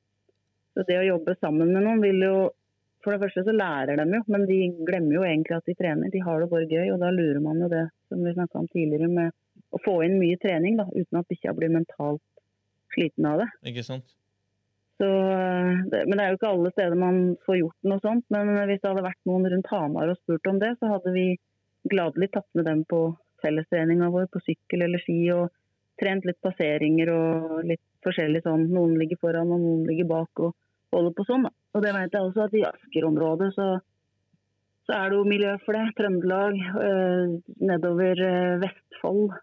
[0.74, 2.36] Så det å jobbe sammen med noen vil jo
[3.02, 6.10] For det første så lærer de jo, men de glemmer jo egentlig at de trener.
[6.12, 8.68] De har det bare gøy, og da lurer man jo det som vi snakka om
[8.70, 9.32] tidligere, med
[9.74, 12.22] å få inn mye trening da, uten at bikkja blir mentalt
[12.94, 13.48] sliten av det.
[13.72, 14.06] ikke sant?
[15.00, 15.08] Så,
[15.90, 18.26] det, men det er jo ikke alle steder man får gjort noe sånt.
[18.34, 21.26] Men hvis det hadde vært noen rundt Hamar og spurt om det, så hadde vi
[21.90, 23.08] gladelig tatt med dem på
[23.42, 25.48] fellestreninga vår på sykkel eller ski og
[26.00, 28.68] trent litt passeringer og litt forskjellig sånn.
[28.70, 30.54] Noen ligger foran og noen ligger bak og
[30.94, 31.48] holder på sånn.
[31.48, 31.52] Da.
[31.74, 33.68] Og det vet jeg også at i Asker-området så,
[34.86, 35.86] så er det jo miljø for det.
[35.98, 37.38] Trøndelag, øh,
[37.72, 39.38] nedover øh, Vestfold,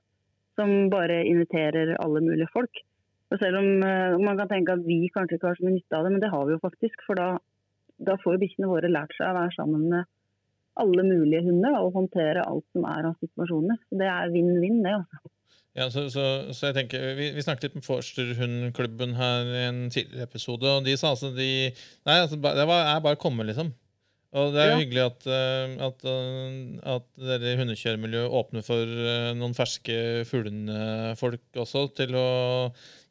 [0.59, 2.83] som bare inviterer alle mulige folk.
[3.29, 5.97] Og selv om eh, man kan tenke at vi kanskje ikke har så mye nytte
[5.97, 7.03] av det, men det har vi jo faktisk.
[7.05, 7.27] For da,
[8.09, 10.09] da får jo bikkjene våre lært seg å være sammen med
[10.79, 13.77] alle mulige hunder og håndtere alt som er av situasjoner.
[13.89, 14.95] Så det er vinn-vinn, det.
[15.01, 15.33] altså.
[15.77, 16.23] Ja, så, så,
[16.55, 20.87] så jeg tenker, Vi, vi snakket litt med Forsterhundklubben her i en tidligere episode, og
[20.87, 23.69] de sa altså de Nei, altså, det var, er bare å komme, liksom.
[24.37, 24.81] Og det er jo Ja.
[24.83, 29.95] hyggelig at, eh, at, eh, at dere i hundekjøremiljøet åpner for eh, noen ferske
[30.29, 32.27] fuglehundfolk også til å,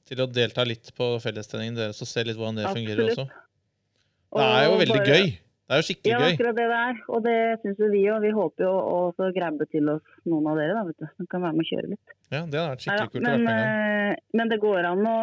[0.07, 3.27] til å delta litt på fellestreningen deres og se litt hvordan det fungerer også.
[3.27, 5.27] Det er jo veldig bare- gøy.
[5.69, 6.33] Det er jo skikkelig Ja, gøy.
[6.33, 6.95] akkurat det det er.
[7.13, 8.21] Og det syns vi òg.
[8.23, 11.43] Vi håper jo å grabbe til oss noen av dere da, vet du, som kan
[11.43, 12.15] være med og kjøre litt.
[12.31, 15.19] Ja, Det hadde vært skikkelig kult å men, men det går an å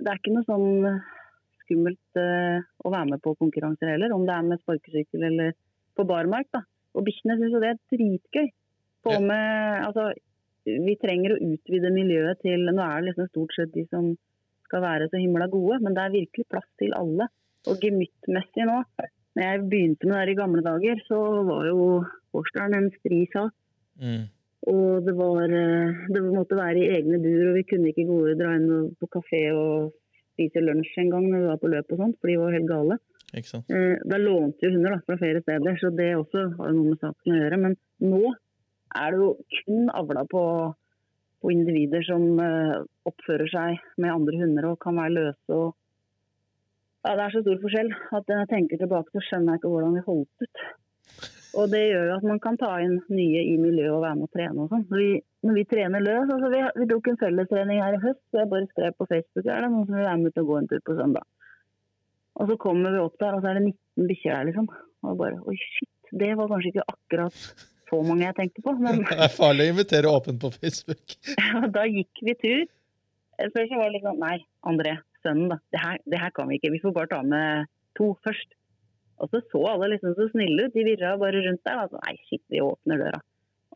[0.00, 1.02] Det er ikke noe sånn
[1.70, 5.54] skummelt eh, å være med på konkurranser heller, om det er med sparkesykkel eller
[5.96, 6.50] på barmark.
[6.52, 6.64] da.
[6.98, 8.50] Og bikkjene syns jo det er dritgøy.
[9.24, 10.10] Med Altså,
[10.66, 14.10] vi trenger å utvide miljøet til Nå er det liksom stort sett de som
[14.68, 17.30] skal være så himla gode, men det er virkelig plass til alle.
[17.68, 18.82] Og gemyttmessig nå
[19.36, 22.04] Når jeg begynte med det her i gamle dager, så var jo
[22.36, 23.54] Årsdalen en stri sak.
[23.98, 24.28] Mm.
[24.70, 28.18] Og det var eh, Det måtte være i egne bur, og vi kunne ikke gå
[28.28, 29.90] og dra inn på kafé og
[30.40, 32.68] spise lunsj en gang når vi var på løp og sånt, for de var helt
[32.70, 32.96] gale.
[33.70, 37.02] Eh, Da lånte jo hunder da, fra flere steder, så det også har noe med
[37.02, 37.58] saken å gjøre.
[37.60, 38.22] Men nå
[38.96, 39.28] er det jo
[39.60, 40.42] kun avla på,
[41.44, 45.60] på individer som eh, oppfører seg med andre hunder og kan være løse.
[45.60, 45.76] og
[47.04, 49.94] ja, Det er så stor forskjell at jeg tenker tilbake, så skjønner jeg ikke hvordan
[49.96, 50.66] vi holdt ut.
[51.58, 54.28] Og det gjør jo at man kan ta inn nye i miljøet og være med
[54.28, 54.84] å trene og sånn.
[54.90, 58.20] Når, vi- når vi trener løs, altså vi, vi tok en fellestrening her i høst,
[58.30, 60.50] så jeg bare skrev på Facebook er det noen som vil være med ut og
[60.52, 61.26] gå en tur på søndag.
[62.40, 64.68] Og så kommer vi opp der, og så er det 19 bikkjer der, liksom.
[65.02, 65.90] Og bare oi, shit.
[66.22, 67.42] Det var kanskje ikke akkurat
[67.90, 71.16] så mange jeg tenkte på, men Det er farlig å invitere åpent på Facebook.
[71.40, 72.62] Ja, da gikk vi tur.
[73.40, 74.36] Først var det litt sånn Nei,
[74.68, 75.58] André, sønnen, da.
[75.74, 76.70] Det her, det her kan vi ikke.
[76.76, 77.66] Vi får bare ta med
[77.98, 78.52] to først.
[79.20, 80.74] Og så så alle liksom så snille ut.
[80.74, 81.82] De virra bare rundt der.
[81.84, 83.20] Altså, nei, shit, vi åpner døra.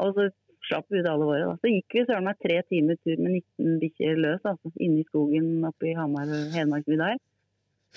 [0.01, 0.29] Og så
[0.65, 1.45] slapp vi ut alle våre.
[1.51, 1.57] Da.
[1.61, 5.09] Så gikk vi søren meg tre timer tur med 19 bikkjer løs altså, inne i
[5.11, 7.21] skogen oppe i Hamar Hedmarksvidda her.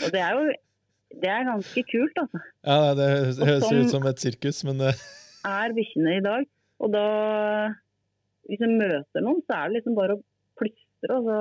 [0.03, 0.47] Og det er jo
[1.23, 2.39] det er ganske kult, altså.
[2.67, 4.91] Ja, Det høres høres sånn- ut som et sirkus, men det
[5.47, 6.47] er bikkjene i dag.
[6.83, 7.05] Og da,
[8.49, 10.23] hvis du møter noen, så er det liksom bare å
[10.59, 11.15] plystre.
[11.15, 11.39] Og så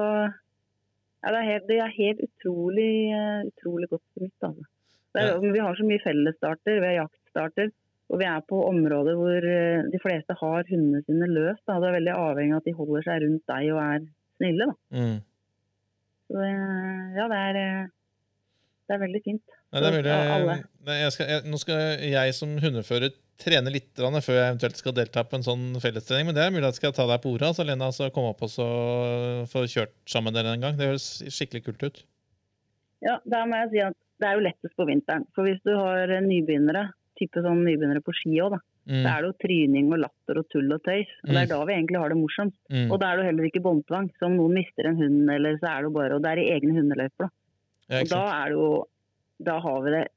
[1.26, 4.70] ja, det, er helt, det er helt utrolig, eh, utrolig godt for mitt, Altså.
[5.16, 7.72] Er, Vi har så mye fellesstarter, vi har jaktstarter.
[8.06, 11.64] Og vi er på områder hvor eh, de fleste har hundene sine løst.
[11.66, 11.80] Da.
[11.82, 14.04] Det er veldig avhengig av at de holder seg rundt deg og er
[14.38, 14.68] snille.
[14.70, 15.00] Da.
[15.00, 15.16] mm.
[16.26, 17.84] Så ja, det er, eh,
[18.86, 19.44] det er veldig fint.
[19.74, 20.56] Nei, det er mulig.
[20.86, 24.94] Nei, jeg skal, jeg, nå skal jeg som hundefører trene litt før jeg eventuelt skal
[24.96, 26.30] delta på en sånn fellestrening.
[26.30, 28.32] Men det er mulig at jeg skal ta deg på ordet, altså, Lena, så komme
[28.32, 28.66] opp og så
[29.50, 30.78] få kjørt sammen dere en gang.
[30.78, 32.02] Det høres skikkelig kult ut.
[33.04, 35.26] Ja, der må jeg si at det er jo lettest på vinteren.
[35.34, 39.02] For hvis du har nybegynnere, type sånn nybegynnere på ski òg, da, Mm.
[39.02, 41.08] så er det jo tryning og latter og tull og tøys.
[41.24, 41.48] Og det er Mm.
[41.50, 42.54] da vi egentlig har det morsomt.
[42.70, 42.92] Mm.
[42.92, 44.10] Og da er det jo heller ikke båndtvang.
[44.14, 46.38] Så om noen mister en hund, eller så er det jo bare Og det er
[46.38, 47.28] i egne hundeløyper, da.
[47.90, 48.84] Ja, Og da er det jo
[49.42, 50.08] Da har vi det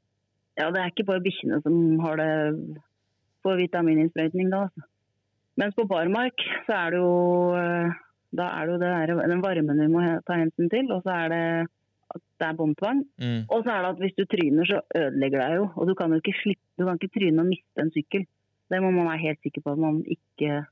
[0.60, 2.78] Ja, det er ikke bare bikkjene som har det
[3.44, 4.84] på vitamininnsprøytning da, altså.
[5.58, 7.92] Mens på barmark så er det jo eh,
[8.36, 11.10] Da er det jo det der, den varmen vi må ta hensyn til, og så
[11.26, 11.68] er det
[12.16, 13.04] at det er båndtvang.
[13.22, 13.42] Mm.
[13.48, 15.66] Og så er det at hvis du tryner, så ødelegger det deg jo.
[15.76, 18.26] Og du kan jo ikke slippe, du kan ikke tryne og miste en sykkel.
[18.70, 20.64] Det må man være helt sikker på at man ikke,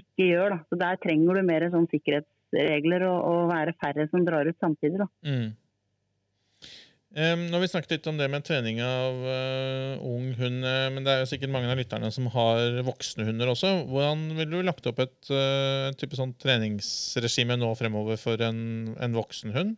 [0.00, 0.54] ikke gjør.
[0.56, 0.60] da.
[0.68, 5.02] Så Der trenger du mer sånn sikkerhetsregler og, og være færre som drar ut samtidig.
[5.02, 5.10] da.
[5.26, 5.50] Mm.
[7.10, 10.84] Um, nå har vi snakket litt om det med trening av uh, ung hund, eh,
[10.94, 13.72] men det er jo sikkert mange av lytterne som har voksne hunder også.
[13.90, 18.60] Hvordan ville du lagt opp et uh, type sånn treningsregime nå fremover for en,
[18.94, 19.74] en voksen hund?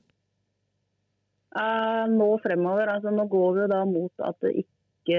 [1.53, 5.19] Eh, nå fremover, altså nå går vi jo da mot at det ikke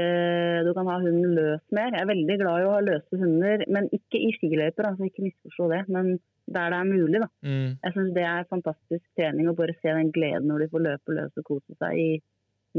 [0.63, 1.91] du kan ha hunden løs mer.
[1.91, 5.25] Jeg er veldig glad i å ha løse hunder, men ikke i skiløyper, altså ikke
[5.25, 5.81] misforstå det.
[5.91, 6.13] Men
[6.47, 7.27] der det er mulig, da.
[7.43, 7.67] Mm.
[7.83, 11.17] Jeg syns det er fantastisk trening å bare se den gleden når de får løpe
[11.17, 12.07] løs og kose seg i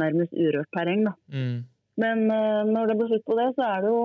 [0.00, 1.04] nærmest urørt terreng.
[1.10, 1.12] da.
[1.28, 1.60] Mm.
[2.02, 4.00] Men uh, når det blir slutt på det, så er det jo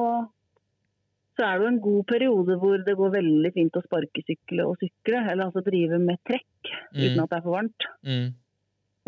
[1.40, 4.76] så er det jo en god periode hvor det går veldig fint å sparkesykle og
[4.84, 7.24] sykle, eller altså drive med trekk uten Mm.
[7.24, 7.88] at det er for varmt.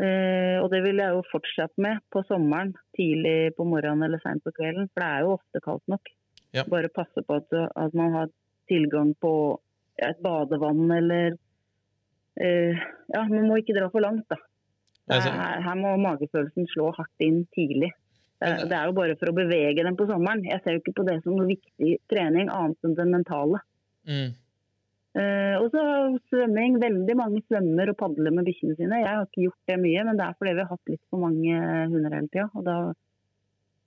[0.02, 4.42] Eh, og det vil jeg jo fortsette med på sommeren, tidlig på morgenen eller seint
[4.46, 6.14] på kvelden, for det er jo ofte kaldt nok.
[6.58, 6.66] Ja.
[6.68, 8.32] Bare passe på at, at man har
[8.72, 9.34] tilgang på
[10.02, 11.36] et badevann eller
[12.40, 14.40] eh, Ja, man må ikke dra for langt, da.
[15.12, 15.26] Er,
[15.66, 17.92] her må magefølelsen slå hardt inn tidlig.
[18.42, 20.46] Det er, det er jo bare for å bevege dem på sommeren.
[20.48, 23.60] Jeg ser jo ikke på det som noe viktig trening, annet enn den mentale.
[24.08, 24.32] Mm.
[25.12, 25.84] Eh, og så
[26.32, 26.80] svømming.
[26.82, 29.04] Veldig mange svømmer og padler med bikkjene sine.
[29.04, 31.24] Jeg har ikke gjort det mye, men det er fordi vi har hatt litt for
[31.26, 32.48] mange hunder hele tida.
[32.56, 32.78] Og da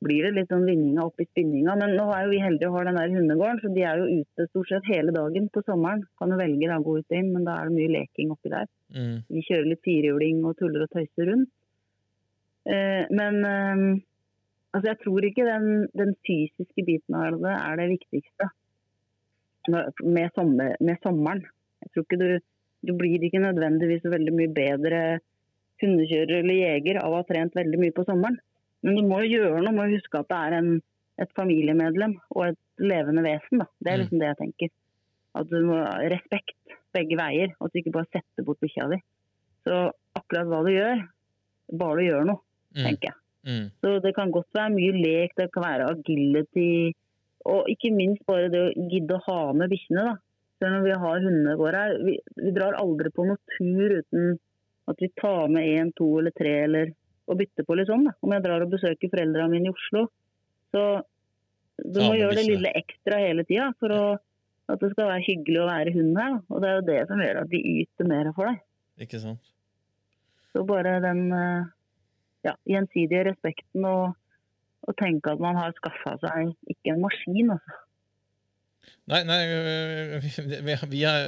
[0.05, 1.77] blir det litt sånn vinninga opp i spinninga.
[1.81, 4.21] Men nå er jo vi heldige og har den der hundegården, så de er jo
[4.21, 6.05] ute stort sett hele dagen på sommeren.
[6.21, 8.53] Kan jo velge da å gå ut inn, men da er det mye leking oppi
[8.53, 8.69] der.
[8.95, 9.15] Mm.
[9.33, 11.53] Vi kjører litt firehjuling og tuller og tøyser rundt.
[12.65, 13.81] Uh, men uh,
[14.73, 18.49] altså jeg tror ikke den, den fysiske biten av det er det viktigste
[19.69, 21.45] med, sommer, med sommeren.
[21.85, 22.29] Jeg tror ikke du,
[22.89, 25.01] du blir ikke nødvendigvis veldig mye bedre
[25.83, 28.39] hundekjører eller jeger av å ha trent veldig mye på sommeren.
[28.85, 30.71] Men du må jo gjøre noe med å huske at det er en,
[31.25, 33.63] et familiemedlem og et levende vesen.
[33.63, 33.67] Da.
[33.81, 34.03] Det er Mm.
[34.05, 34.71] liksom det jeg tenker.
[35.35, 36.57] At du må ha respekt
[36.95, 39.01] begge veier, at du ikke bare setter bort bikkja di.
[39.67, 41.09] Så akkurat hva du gjør,
[41.73, 42.41] bare du gjør noe,
[42.77, 42.85] Mm.
[42.85, 43.17] tenker jeg.
[43.47, 43.71] Mm.
[43.83, 46.95] Så det kan godt være mye lek, det kan være agility,
[47.45, 50.05] og ikke minst bare det å gidde å ha med bikkjene.
[50.09, 50.15] da.
[50.63, 54.37] Selv om vi har hundene våre her, vi, vi drar aldri på noen tur uten
[54.91, 56.93] at vi tar med én, to eller tre eller
[57.29, 58.07] å bytte på litt sånn.
[58.09, 58.15] Da.
[58.25, 60.07] Om jeg drar og besøker foreldrene mine i Oslo.
[60.75, 60.85] Så
[61.85, 64.03] du må gjøre det lille ekstra hele tida for å,
[64.71, 66.37] at det skal være hyggelig å være hund her.
[66.49, 68.61] Og det er jo det som gjør at de yter mer for deg.
[69.05, 69.55] Ikke sant?
[70.55, 71.73] Så bare den eh,
[72.47, 74.15] ja, gjensidige respekten og,
[74.85, 77.81] og tenke at man har skaffa seg ikke en maskin, altså.
[79.09, 79.39] Nei, nei
[80.21, 81.27] vi, vi har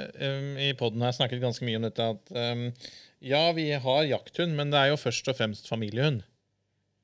[0.61, 2.31] i poden her snakket ganske mye om dette at
[3.25, 6.23] ja, vi har jakthund, men det er jo først og fremst familiehund.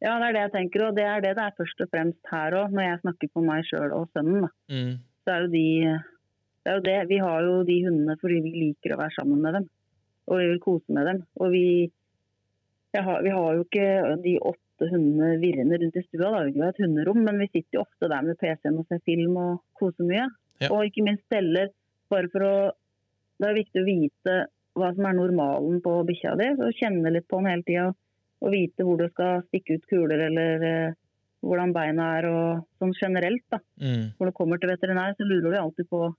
[0.04, 2.32] Ja, det er det jeg tenker, og det er det det er først og fremst
[2.32, 4.48] her òg, når jeg snakker på meg sjøl og sønnen.
[4.72, 4.96] Mm.
[5.24, 5.66] Så er jo de
[6.62, 6.98] det er jo det.
[7.10, 9.68] Vi har jo de hundene fordi vi liker å være sammen med dem.
[10.30, 11.22] Og vi vil kose med dem.
[11.42, 11.66] Og vi,
[12.94, 13.88] har, vi har jo ikke
[14.22, 16.30] de åtte hundene virrende rundt i stua.
[16.30, 16.44] Da.
[16.48, 19.36] Vi har et hunderom, men vi sitter jo ofte der med PC-en og ser film
[19.40, 20.28] og koser mye.
[20.62, 20.70] Ja.
[20.70, 21.72] Og ikke minst steller,
[22.12, 22.54] bare for å
[23.42, 24.34] Det er viktig å vite
[24.78, 26.48] hva som er normalen på bikkja di.
[26.62, 27.86] Og kjenne litt på den hele tida.
[28.42, 30.94] Og vite hvor du skal stikke ut kuler, eller eh,
[31.42, 33.42] hvordan beina er, og sånn generelt.
[33.50, 34.12] da Mm.
[34.18, 36.14] når du kommer til veterinær, så lurer du alltid på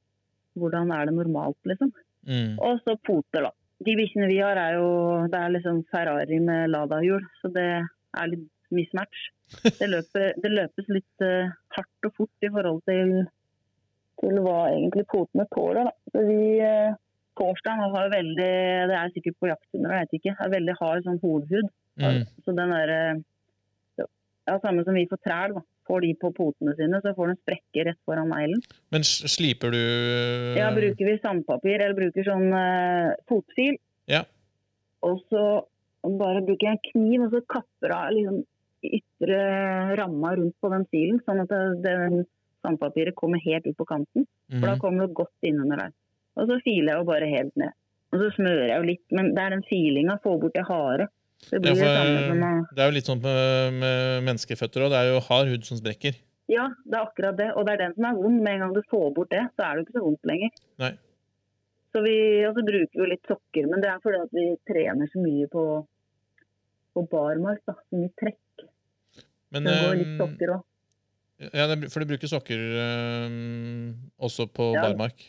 [0.59, 1.93] hvordan er det normalt, liksom.
[2.27, 2.59] Mm.
[2.59, 3.51] Og så poter, da.
[3.83, 4.89] De bikkjene vi har, er jo
[5.31, 7.87] det er liksom Ferrari med Lada-hjul, så det
[8.19, 9.29] er litt mismatch.
[9.63, 13.11] Det, løper, det løpes litt uh, hardt og fort i forhold til,
[14.21, 15.91] til hva egentlig potene tåler.
[16.15, 16.95] Vi uh,
[17.39, 18.55] Torsdag har veldig,
[18.89, 21.69] det er sikkert på jakthunder, jeg vet ikke, er veldig hard sånn hodhud.
[22.01, 22.25] Mm.
[22.45, 23.21] Så den der, eh,
[24.01, 25.63] ja, Samme som vi får træl, da.
[25.83, 28.61] Får de på potene sine, så får de sprekke rett foran neglen.
[28.95, 29.81] Men sliper du
[30.55, 33.75] Ja, bruker vi sandpapir eller bruker sånn uh, fotfil.
[34.07, 34.21] Ja.
[35.03, 35.43] Og så
[36.19, 38.41] bare bruker jeg en kniv og så kapper av liksom
[38.83, 42.25] ytre ramma rundt på den filen, sånn at det, det
[42.63, 44.25] sandpapiret kommer helt ut på kanten.
[44.51, 44.79] For da Mm.
[44.79, 45.93] kommer det godt innunder der.
[46.35, 47.71] Og så filer jeg jo bare helt ned.
[48.13, 51.07] Og så smører jeg jo litt, men det er den filinga, få bort det harde.
[51.49, 51.75] Det Ja, det
[52.75, 54.89] det er jo litt sånn med, med menneskeføtter òg.
[54.93, 56.13] Det er jo hard hud som sprekker.
[56.47, 57.49] Ja, det er akkurat det.
[57.55, 58.41] Og det er den som er vond.
[58.43, 60.49] Med en gang du får bort det, så er det jo ikke så vondt lenger.
[60.79, 60.91] Nei.
[61.93, 62.15] Så vi,
[62.47, 65.19] og så bruker vi jo litt sokker, men det er fordi at vi trener så
[65.21, 65.63] mye på,
[66.93, 67.61] på barmark.
[67.67, 68.67] da, Så mye trekk.
[69.53, 70.63] Men, Det går litt sokker òg.
[71.53, 74.81] ja, for du bruker sokker øh, også på Ja.
[74.87, 75.19] barmark?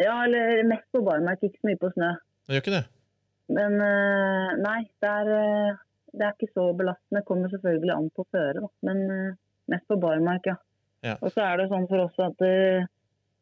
[0.00, 2.12] Ja, eller mest på barmark, ikke så mye på snø.
[2.48, 2.86] Det gjør ikke det?
[3.50, 5.76] Men øh, nei, det er, øh,
[6.16, 7.24] det er ikke så belastende.
[7.26, 8.68] Kommer selvfølgelig an på føret, da.
[8.86, 9.34] Men øh,
[9.68, 10.56] mest på barmark, ja.
[11.04, 11.14] Ja.
[11.20, 12.42] Og så er det sånn for oss at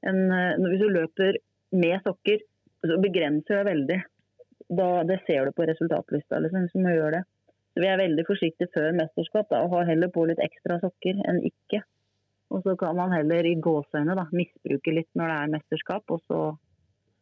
[0.06, 0.18] en,
[0.62, 1.38] hvis du løper
[1.72, 2.38] med sokker,
[2.86, 3.96] så begrenser det veldig.
[4.78, 7.24] Da, det ser du på resultatlista, liksom, hvis du må gjøre det.
[7.74, 11.20] Så vi er veldig forsiktige før mesterskap da, og har heller på litt ekstra sokker
[11.28, 11.82] enn ikke.
[12.54, 16.40] Og så kan man heller i gåseøyne misbruke litt når det er mesterskap, og så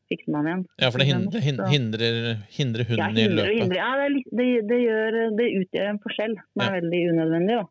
[0.06, 0.62] fikser man igjen.
[0.78, 2.18] Ja, for det hindrer, hindrer,
[2.56, 3.74] hindrer, hunden ja, hindrer, i løpet.
[3.76, 6.76] Ja, det, det, det, gjør, det utgjør en forskjell som er Ja.
[6.78, 7.58] veldig unødvendig.
[7.58, 7.66] Da.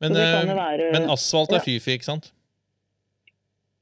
[0.00, 2.30] Men, jo være, men asfalt er fy-fy, ikke sant?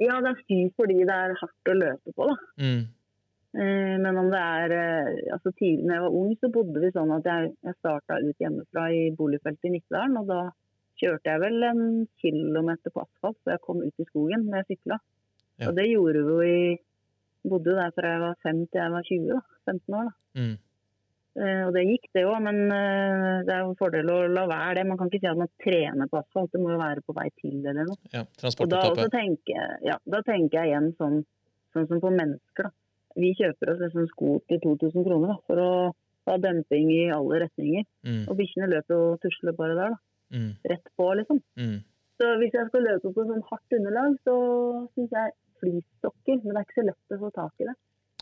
[0.02, 2.28] ja, det er fy fordi det er hardt å løpe på.
[2.30, 2.36] da.
[2.62, 2.82] Mm.
[3.56, 6.90] Eh, Men om det er eh, altså Tidlig da jeg var ung, så bodde vi
[6.92, 10.18] sånn at jeg, jeg starta ut hjemmefra i boligfeltet i Nittedalen.
[10.20, 10.40] Og da
[11.00, 11.82] kjørte jeg vel en
[12.20, 14.98] kilometer på asfalt så jeg kom ut i skogen når jeg sykla.
[15.58, 15.70] Ja.
[15.70, 16.78] Og det gjorde vi jo i
[17.48, 19.28] Bodde der fra jeg var 5 til jeg var 20.
[19.30, 20.08] da, 15 år.
[20.08, 20.40] da.
[20.42, 20.56] Mm.
[21.38, 24.74] Eh, Og det gikk, det òg, men det er jo en fordel å la være
[24.80, 24.86] det.
[24.90, 27.28] Man kan ikke si at man trener på asfalt, det må jo være på vei
[27.38, 27.96] til eller noe.
[28.12, 28.82] Ja, Og da,
[29.14, 31.22] tenker, ja, da tenker jeg igjen sånn,
[31.72, 32.68] sånn som på mennesker.
[32.68, 32.74] da.
[33.16, 35.70] Vi kjøper oss liksom sko til 2000 kroner da, for å
[36.28, 37.86] ha demping i alle retninger.
[38.06, 38.24] Mm.
[38.28, 40.04] Og bikkjene løper og tusler bare der, da.
[40.28, 40.50] Mm.
[40.68, 41.38] rett på liksom.
[41.56, 41.78] Mm.
[42.20, 44.34] Så hvis jeg skal løpe på sånn hardt underlag, så
[44.92, 46.40] syns jeg flissokker.
[46.42, 47.76] men det er ikke så lett å få tak i det.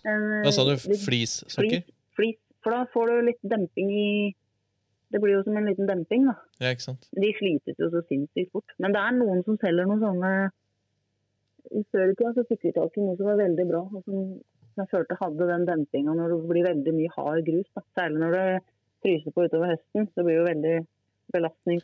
[0.06, 0.74] En, Hva sa du?
[1.02, 1.86] Flissokker?
[2.16, 4.10] Flis, for da får du litt demping i
[5.06, 6.34] Det blir jo som en liten demping, da.
[6.58, 7.04] Ja, ikke sant?
[7.14, 8.72] De slites jo så sinnssykt fort.
[8.82, 10.30] Men det er noen som selger noen sånne
[11.78, 14.02] I Før i tida så fikk vi tak i noe som var veldig bra, og
[14.02, 14.24] som
[14.76, 17.68] som jeg følte hadde den dempinga når det blir veldig mye hard grus.
[17.74, 17.82] Da.
[17.96, 18.44] Særlig når det
[19.06, 20.08] fryser på utover høsten.
[20.12, 20.76] Så blir det veldig
[21.34, 21.80] belastning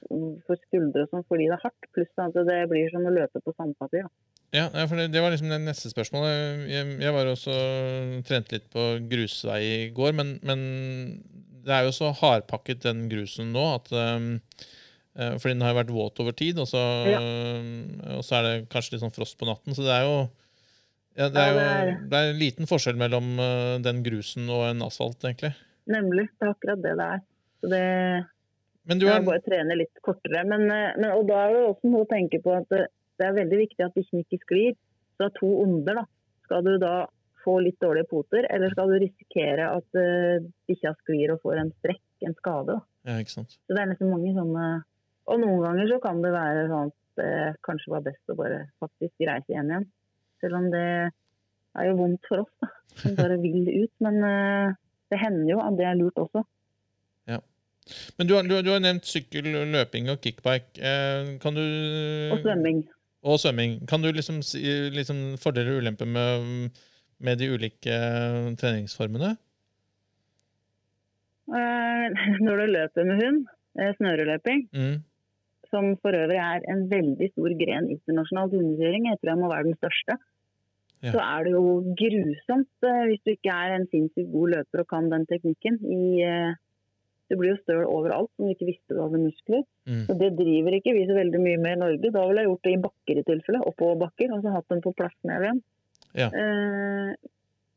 [0.47, 1.89] for skuldre og sånn fordi det er hardt.
[1.97, 4.05] Pluss at det blir som å løpe på sandpapir.
[4.53, 6.67] Ja, for det, det var liksom det neste spørsmålet.
[6.69, 7.55] Jeg, jeg var også
[8.29, 10.61] trent litt på grusvei i går, men, men
[11.65, 14.35] det er jo så hardpakket den grusen nå at um,
[15.17, 17.19] Fordi den har vært våt over tid, og så, Ja.
[17.21, 19.75] um, og så er det kanskje litt sånn frost på natten.
[19.77, 20.17] Så det er jo
[21.19, 24.85] ja, det, er jo, det er- en liten forskjell mellom eh, den grusen og en
[24.87, 25.53] asfalt, egentlig.
[25.91, 26.29] Nemlig.
[26.39, 27.25] Det er akkurat det det er.
[27.63, 27.83] Så det,
[28.89, 30.45] Men du er Jeg bare trener trene litt kortere.
[30.49, 32.87] Men, eh, men, og da er det også noe å tenke på at det,
[33.21, 34.79] det er veldig viktig at bikkjen ikke sklir.
[35.15, 36.01] Så det er to onder.
[36.03, 36.07] da.
[36.47, 36.95] Skal du da
[37.43, 41.73] få litt dårlige poter, eller skal du risikere at uh, bikkja sklir og får en
[41.81, 42.77] strekk en skade.
[42.77, 42.83] Da.
[43.09, 43.57] Ja, ikke sant.
[43.67, 44.67] Så det er nesten mange sånne
[45.31, 47.33] Og noen ganger så kan det være sånn at det
[47.67, 49.85] kanskje var best å bare faktisk reise hjem igjen.
[50.43, 52.69] Selv om det er jo vondt for oss, da.
[53.01, 53.93] Som bare vil ut.
[54.05, 54.75] Men eh,
[55.13, 56.43] det hender jo at det er lurt også.
[57.31, 57.39] Ja.
[58.19, 60.77] Men du har, du, du har nevnt sykkel, løping og kickbike.
[60.83, 61.63] Eh, kan du
[62.35, 62.83] Og svømming.
[63.23, 63.79] Og svømming.
[63.89, 64.61] Kan du liksom si
[64.93, 66.75] liksom fordeler og ulemper med,
[67.23, 69.33] med de ulike eh, treningsformene?
[71.53, 72.07] Eh,
[72.45, 73.41] Når du løper med hund,
[73.99, 74.99] snøreløping, Mm.
[75.73, 79.65] som for øvrig er en veldig stor gren internasjonalt hundekjøring, jeg tror jeg må være
[79.71, 80.19] den største,
[81.03, 81.11] Ja.
[81.17, 81.63] så er det jo
[81.99, 85.81] grusomt eh, hvis du ikke er en sinnssykt god løper og kan den teknikken.
[85.83, 86.55] I, eh,
[87.31, 89.65] du blir jo støl overalt som du ikke visste du hadde muskler.
[89.89, 90.03] Mm.
[90.07, 92.11] Så det driver ikke vi så veldig mye med i Norge.
[92.15, 94.93] Da ville jeg gjort det i bakker i tilfelle, oppoverbakker, og så hatt dem på
[94.99, 95.63] plass ned igjen.
[96.15, 96.29] Ja.
[96.29, 97.13] Eh,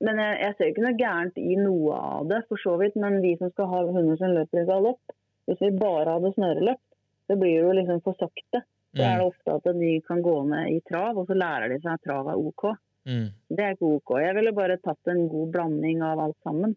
[0.06, 2.98] men jeg, jeg ser ikke noe gærent i noe av det, for så vidt.
[3.00, 5.16] Men vi som skal ha hunder som løper i galopp,
[5.48, 6.82] hvis vi bare hadde snøreløp,
[7.26, 8.62] så blir det jo liksom for sakte.
[8.96, 9.32] Så er det Mm.
[9.32, 12.28] ofte at de kan gå ned i trav, og så lærer de seg at trav
[12.32, 12.76] er OK.
[13.06, 13.30] Mm.
[13.54, 14.16] Det er ikke OK.
[14.24, 16.76] Jeg ville bare tatt en god blanding av alt sammen.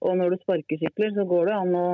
[0.00, 1.86] Og når du sparkesykler, så går det an å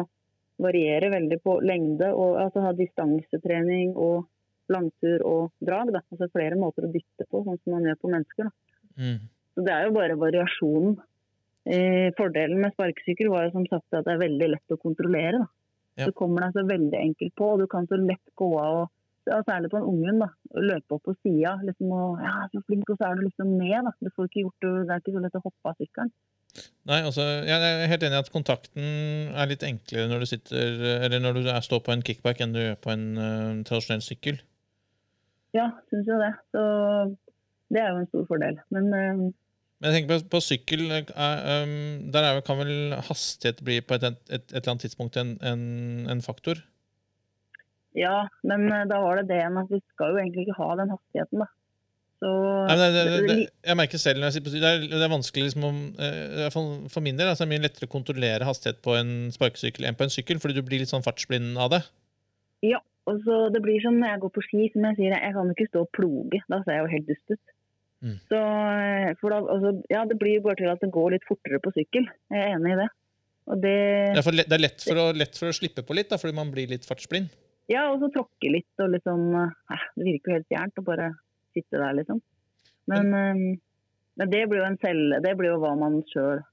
[0.63, 4.27] variere veldig på lengde, og altså ha distansetrening og
[4.73, 5.93] langtur og drag.
[5.95, 6.03] Da.
[6.15, 8.51] Altså flere måter å dytte på, sånn som man gjør på mennesker.
[8.97, 9.19] Mm.
[9.57, 10.97] Så det er jo bare variasjonen.
[11.67, 15.43] Eh, fordelen med sparkesykkel var jo som sagt at det er veldig lett å kontrollere.
[15.43, 15.49] Da.
[15.97, 16.09] Ja.
[16.09, 18.93] Du kommer deg så veldig enkelt på, og du kan så lett gå av og
[19.27, 20.23] ja, Særlig på en unghund.
[20.23, 20.31] da,
[20.63, 23.77] Løpe opp på sida liksom, og ja, så flink, og så er du liksom med.
[23.89, 23.93] da.
[24.01, 26.13] Du får ikke gjort det, det er ikke så lett å hoppe av sykkelen.
[26.89, 28.85] Nei, altså, jeg er helt enig i at kontakten
[29.37, 32.55] er litt enklere når du sitter Eller når du er, står på en kickback enn
[32.55, 34.39] du gjør på en uh, tradisjonell sykkel.
[35.57, 36.31] Ja, syns jo det.
[36.55, 36.63] Så
[37.75, 38.61] det er jo en stor fordel.
[38.73, 39.27] Men uh,
[39.83, 43.83] Men jeg tenker på, på sykkel eh, er, um, Der er, kan vel hastighet bli
[43.85, 45.67] på et, et, et, et eller annet tidspunkt en, en,
[46.15, 46.63] en faktor?
[47.97, 48.17] Ja,
[48.47, 50.93] men eh, da var det det igjen at vi skal jo egentlig ikke ha den
[50.95, 51.53] hastigheten, da.
[52.17, 52.31] Så
[52.65, 53.35] Nei, det, det, det,
[53.69, 56.47] jeg merker selv når jeg sitter på det er, det er vanskelig liksom om, eh,
[56.47, 59.99] i For min del altså, er mye lettere å kontrollere hastighet på en sparkesykkel enn
[59.99, 61.83] på en sykkel, fordi du blir litt sånn fartsblind av det.
[62.65, 62.81] Ja,
[63.11, 65.53] og så det blir som når jeg går på ski, som jeg sier, jeg kan
[65.53, 66.41] ikke stå og ploge.
[66.49, 67.55] Da ser jeg jo helt dust ut.
[68.07, 68.17] Mm.
[68.31, 71.29] Så, eh, for da, altså, ja, det blir jo bare til at det går litt
[71.29, 72.09] fortere på sykkel.
[72.33, 72.89] Jeg er enig i det.
[73.47, 73.77] Det,
[74.17, 76.35] Det for, det er lett, for å, lett for å slippe på litt, da, fordi
[76.35, 77.29] man blir litt fartsblind.
[77.73, 81.09] Ja, og så tråkke litt og liksom eh, Det virker jo helt fjernt å bare
[81.57, 82.21] sitte der, liksom.
[82.91, 83.41] Men, eh,
[84.17, 86.45] men det blir jo en celle, det blir jo hva man sjøl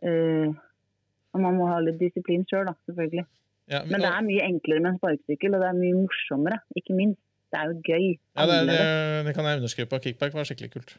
[0.00, 3.26] Man må ha litt disiplin sjøl, da, selvfølgelig.
[3.70, 6.96] Ja, Men det er mye enklere med en sparkesykkel, og det er mye morsommere, ikke
[6.96, 7.20] minst.
[7.50, 8.04] Det er jo gøy.
[8.38, 9.98] ja, det, er- det, kan jeg underskrive på.
[10.04, 10.92] Kickback var skikkelig kult.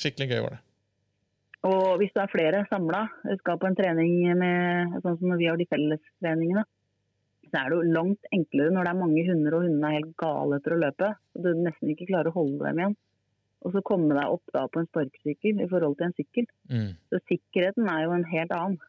[0.00, 0.60] Skikkelig gøy var det.
[1.64, 3.02] Og hvis det er flere samla,
[3.40, 6.64] skal på en trening med sånn som når vi har de fellestreningene,
[7.54, 10.14] så er det jo langt enklere når det er mange hunder og hundene er helt
[10.18, 11.10] gale etter å løpe.
[11.36, 12.96] Og du nesten ikke klarer å holde dem igjen.
[13.64, 16.48] Og så komme deg opp da på en sparkesykkel i forhold til en sykkel.
[16.68, 16.90] Mm.
[17.14, 18.82] Så sikkerheten er jo en helt annen.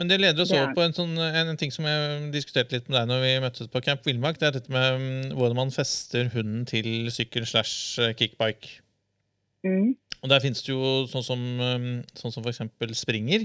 [0.00, 2.78] Men det leder oss er- over på en, sånn, en, en ting som jeg diskuterte
[2.78, 4.40] litt med deg når vi møttes på Camp Villmark.
[4.40, 8.80] Det er dette med mm, hvordan man fester hunden til sykkel slash eh, kickbike.
[9.68, 9.92] Mm.
[10.22, 13.44] Og der finnes det jo sånn som, um, sånn som eksempel springer.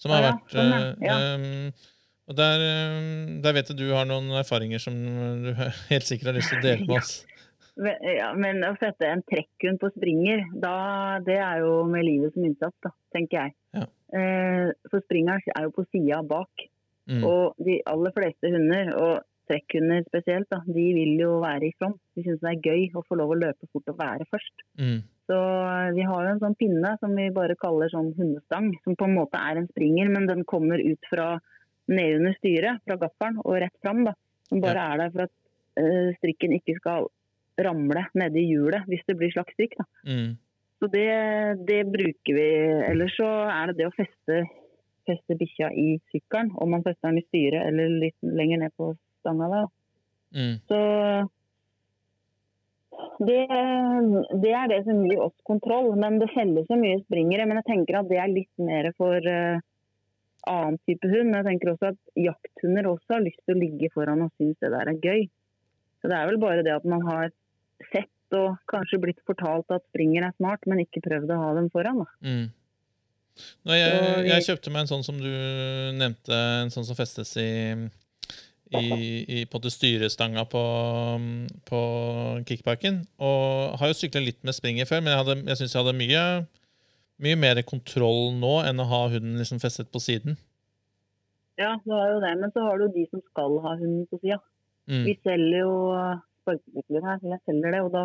[0.00, 0.88] Som har ja, vært sånn, ja.
[1.06, 1.18] Ja.
[1.36, 1.92] um,
[2.24, 2.62] Og der,
[2.96, 4.96] um, der vet jeg du har noen erfaringer som
[5.44, 5.50] du
[5.92, 7.16] helt sikkert har lyst til å dele med oss.
[7.74, 12.44] Ja, men å sette en trekkhund på springer, da, det er jo med livet som
[12.46, 13.54] innsats, da, tenker jeg.
[13.74, 13.88] Ja.
[14.14, 16.68] Eh, for springeren er jo på sida bak.
[17.10, 17.24] Mm.
[17.26, 21.98] Og de aller fleste hunder, og trekkhunder spesielt, da, de vil jo være i front.
[22.16, 24.64] De syns det er gøy å få lov å løpe fort og være først.
[24.80, 25.00] Mm.
[25.28, 28.94] Så eh, vi har jo en sånn pinne som vi bare kaller sånn hundestang, som
[28.94, 31.34] på en måte er en springer, men den kommer ut fra
[31.90, 34.04] nedunder styret, fra gaffelen, og rett fram.
[34.08, 34.14] da.
[34.48, 35.34] Som bare er der for at
[35.80, 37.08] uh, strikken ikke skal
[37.64, 39.78] ramle nedi hjulet hvis det blir slakkstrikk.
[39.78, 39.86] da.
[40.08, 40.34] Mm.
[40.82, 41.08] Så det,
[41.68, 42.48] det bruker vi.
[42.90, 44.42] Ellers så er det det å feste,
[45.08, 48.90] feste bikkja i sykkelen, om man fester den i styret eller litt lenger ned på
[49.22, 49.62] stanga da.
[50.34, 50.54] Mm.
[50.68, 50.80] Så
[53.22, 53.38] det,
[54.42, 55.92] det er det som gir oss kontroll.
[56.00, 57.46] Men det felles så mye springere.
[57.48, 59.62] Men jeg tenker at det er litt mer for eh,
[60.50, 61.30] annen type hund.
[61.30, 64.60] Men jeg tenker også at jakthunder også har lyst til å ligge foran og synes
[64.62, 65.24] det der er gøy.
[66.02, 67.32] Så det er vel bare det at man har
[67.92, 71.70] sett og kanskje blitt fortalt at springer er smart, men ikke prøvd å ha dem
[71.72, 72.02] foran.
[72.24, 72.46] Mm.
[73.66, 75.30] Nå, jeg, jeg kjøpte meg en sånn som du
[75.98, 77.50] nevnte, en sånn som festes i,
[78.78, 78.84] i,
[79.40, 80.64] i på styrestanga på,
[81.68, 81.80] på
[82.48, 83.02] kickparken.
[83.18, 85.98] Og har jo sykla litt med springer før, men jeg, hadde, jeg syns jeg hadde
[85.98, 86.24] mye,
[87.22, 90.38] mye mer kontroll nå enn å ha hunden liksom festet på siden.
[91.60, 92.34] Ja, du har jo det.
[92.40, 94.40] Men så har du de som skal ha hunden på sida.
[94.90, 95.04] Mm.
[95.06, 95.74] Vi selger jo
[96.42, 97.82] sparkesykler her, jeg selger det.
[97.86, 98.04] Og da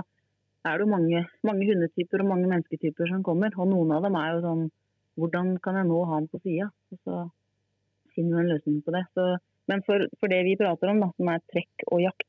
[0.69, 3.55] er det jo mange, mange hundetyper og mange mennesketyper som kommer.
[3.57, 4.67] Og noen av dem er jo sånn
[5.19, 6.69] Hvordan kan jeg nå ha den på sida?
[6.93, 7.15] Og så
[8.15, 9.01] finner vi en løsning på det.
[9.17, 9.25] Så,
[9.67, 12.27] men for, for det vi prater om, da, som er trekk og jakt,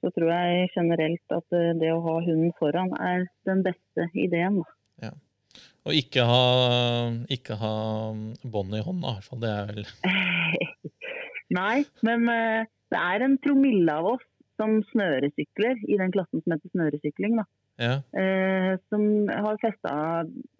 [0.00, 4.62] så tror jeg generelt at eh, det å ha hunden foran er den beste ideen.
[4.62, 5.12] Da.
[5.86, 6.40] Og ikke ha,
[7.30, 7.72] ikke ha
[8.42, 9.42] bånd i hånda, i hvert fall.
[9.44, 9.84] Det er vel
[11.56, 14.24] Nei, men eh, det er en promille av oss
[14.58, 17.36] som snøresykler i den klassen som heter snøresykling.
[17.38, 17.44] da.
[17.78, 17.94] Ja.
[18.18, 19.92] Eh, som har festa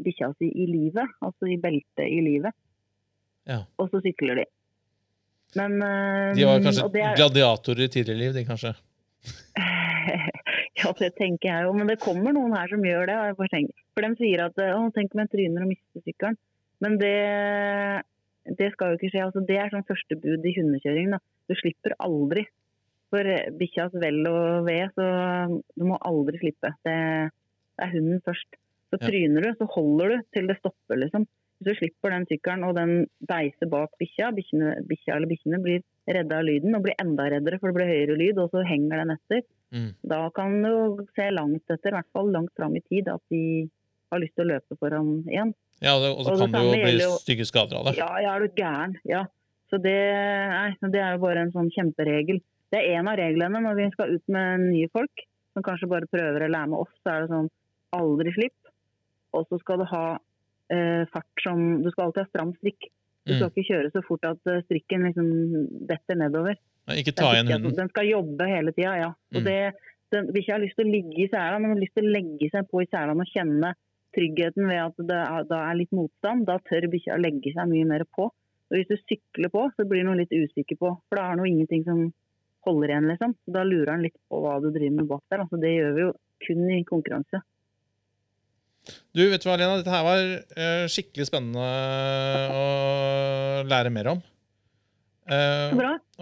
[0.05, 2.55] bikkja si i livet, altså i beltet i livet.
[3.49, 3.63] Ja.
[3.81, 4.47] Og så sykler de.
[5.57, 8.75] Men eh, De var kanskje er- gladiatorer i tidligere liv, de kanskje.
[10.83, 11.73] ja, det tenker jeg jo.
[11.77, 13.17] Men det kommer noen her som gjør det.
[13.39, 16.39] For de sier at å, tenk om jeg tryner og mister sykkelen.
[16.85, 17.17] Men det,
[18.59, 19.25] det skal jo ikke skje.
[19.25, 21.15] Altså, det er sånn første bud i hundekjøring.
[21.17, 21.23] Da.
[21.49, 22.45] Du slipper aldri.
[23.15, 25.05] For bikkjas vel og ve, så
[25.79, 26.73] du må aldri slippe.
[26.85, 26.97] Det,
[27.79, 28.59] det er hunden først.
[28.91, 31.27] Så tryner du, så holder du til det stopper, liksom.
[31.57, 36.41] Hvis du slipper den sykkelen og den beiser bak bikkja, bikkja eller bikkjene blir redda
[36.43, 39.15] av lyden og blir enda reddere for det blir høyere lyd, og så henger den
[39.15, 39.47] etter.
[39.73, 39.89] Mm.
[40.13, 43.71] Da kan du se langt etter, i hvert fall langt fram i tid, at de
[44.13, 45.55] har lyst til å løpe foran igjen.
[45.81, 47.97] Ja, og det- og så Og kan det jo bli stygge skader av det.
[47.97, 48.97] Ja, ja, er du gæren?
[49.05, 49.25] Ja.
[49.71, 52.41] Så det, nei, det er jo bare en sånn kjemperegel.
[52.71, 56.07] Det er en av reglene når vi skal ut med nye folk, som kanskje bare
[56.07, 56.93] prøver eller er med oss.
[57.03, 57.51] Så er det sånn
[57.93, 58.53] aldri slipp.
[59.35, 60.19] Og så skal du ha
[61.13, 62.89] fart som Du skal alltid ha stram strikk.
[63.27, 63.39] Du Mm.
[63.39, 65.29] skal ikke kjøre så fort at eh, strikken liksom
[65.87, 66.57] detter nedover.
[66.95, 67.75] Ikke ta igjen hunden.
[67.75, 69.09] Den skal jobbe hele tida, ja.
[69.35, 69.45] Og Mm.
[69.45, 69.75] det,
[70.13, 72.51] den, bikkja har lyst til å ligge i sela, men har lyst til å legge
[72.51, 73.75] seg på i sela og kjenne
[74.15, 76.47] tryggheten ved at det er, da er litt motstand.
[76.47, 78.31] Da tør bikkja å legge seg mye mer på.
[78.71, 81.47] Og hvis du sykler på, så blir den litt usikker på, for da har den
[81.47, 82.13] ingenting som
[82.65, 83.35] holder igjen, liksom.
[83.47, 85.39] Da lurer han litt på hva du driver med bak der.
[85.45, 86.13] Altså, det gjør vi jo
[86.47, 87.43] kun i konkurranse.
[89.17, 89.77] Du, vet du hva, Lena?
[89.81, 90.23] Dette her var
[90.57, 91.67] uh, skikkelig spennende
[92.55, 92.65] å
[93.67, 94.21] lære mer om.
[95.27, 95.73] Uh,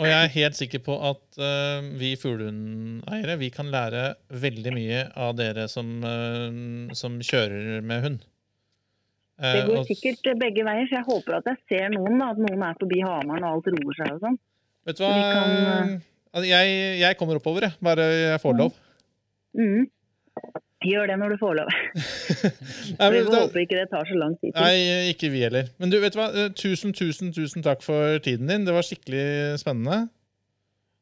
[0.01, 5.03] og jeg er helt sikker på at uh, vi fuglehundeiere vi kan lære veldig mye
[5.21, 8.23] av dere som, eh, som kjører med hund.
[9.35, 12.31] Det Eh, går og- sikkert begge veier, så jeg håper at jeg ser noen, da.
[12.31, 14.37] At noen er forbi Hamaren og alt roer seg og sånn.
[14.87, 15.11] Vet du hva?
[15.35, 16.03] kan,
[16.35, 17.75] Altså, jeg, jeg kommer oppover, jeg.
[17.83, 18.73] Bare jeg får lov.
[19.59, 19.91] Mm.
[20.85, 21.71] Gjør det når du får lov.
[23.01, 24.51] Nei, Vi da, håper ikke det tar så lang tid.
[24.53, 24.59] til.
[24.61, 25.71] nei, ikke vi heller.
[25.81, 26.29] Men du, vet du hva?
[26.33, 28.67] Eh, Tusen, tusen, tusen takk for tiden din.
[28.69, 29.25] Det var skikkelig
[29.63, 30.05] spennende.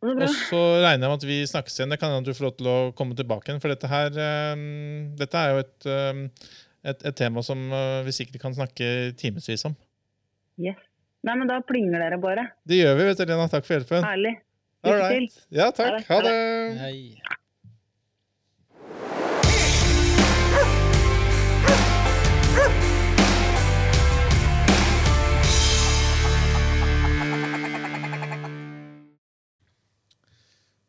[0.03, 1.93] Og så regner jeg med at vi snakkes igjen.
[1.95, 3.61] Det kan hende du får lov til å komme tilbake igjen.
[3.63, 4.17] For dette her
[4.57, 4.65] um,
[5.19, 6.25] Dette er jo et, um,
[6.83, 9.77] et, et tema som uh, vi sikkert kan snakke timevis om.
[10.63, 10.81] Yes.
[11.23, 12.49] Nei, men da plinger dere bare.
[12.67, 13.47] Det gjør vi, vet du, Lena.
[13.53, 14.03] Takk for hjelpen.
[14.03, 14.35] Herlig.
[14.83, 15.29] Lykke til.
[15.55, 16.03] Ja, takk.
[16.09, 17.39] Ha Ha det.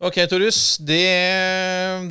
[0.03, 0.77] Ok, Torus.
[0.83, 1.03] Det,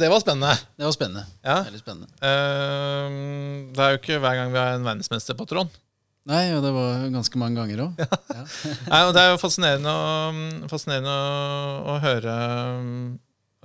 [0.00, 0.54] det var spennende.
[0.80, 1.26] Det var spennende.
[1.44, 1.58] Ja.
[1.66, 2.08] Veldig spennende.
[2.24, 5.68] Uh, det er jo ikke hver gang vi har en verdensmesterpatron.
[6.30, 8.00] Nei, og det var ganske mange ganger òg.
[8.00, 8.06] Ja.
[8.32, 9.02] Ja.
[9.12, 10.06] Det er jo fascinerende å,
[10.70, 12.36] fascinerende å, å høre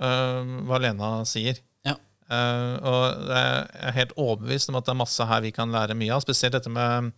[0.02, 1.62] uh, hva Lena sier.
[1.86, 1.94] Ja.
[2.28, 3.54] Uh, og jeg
[3.88, 6.26] er helt overbevist om at det er masse her vi kan lære mye av.
[6.26, 7.14] Spesielt dette med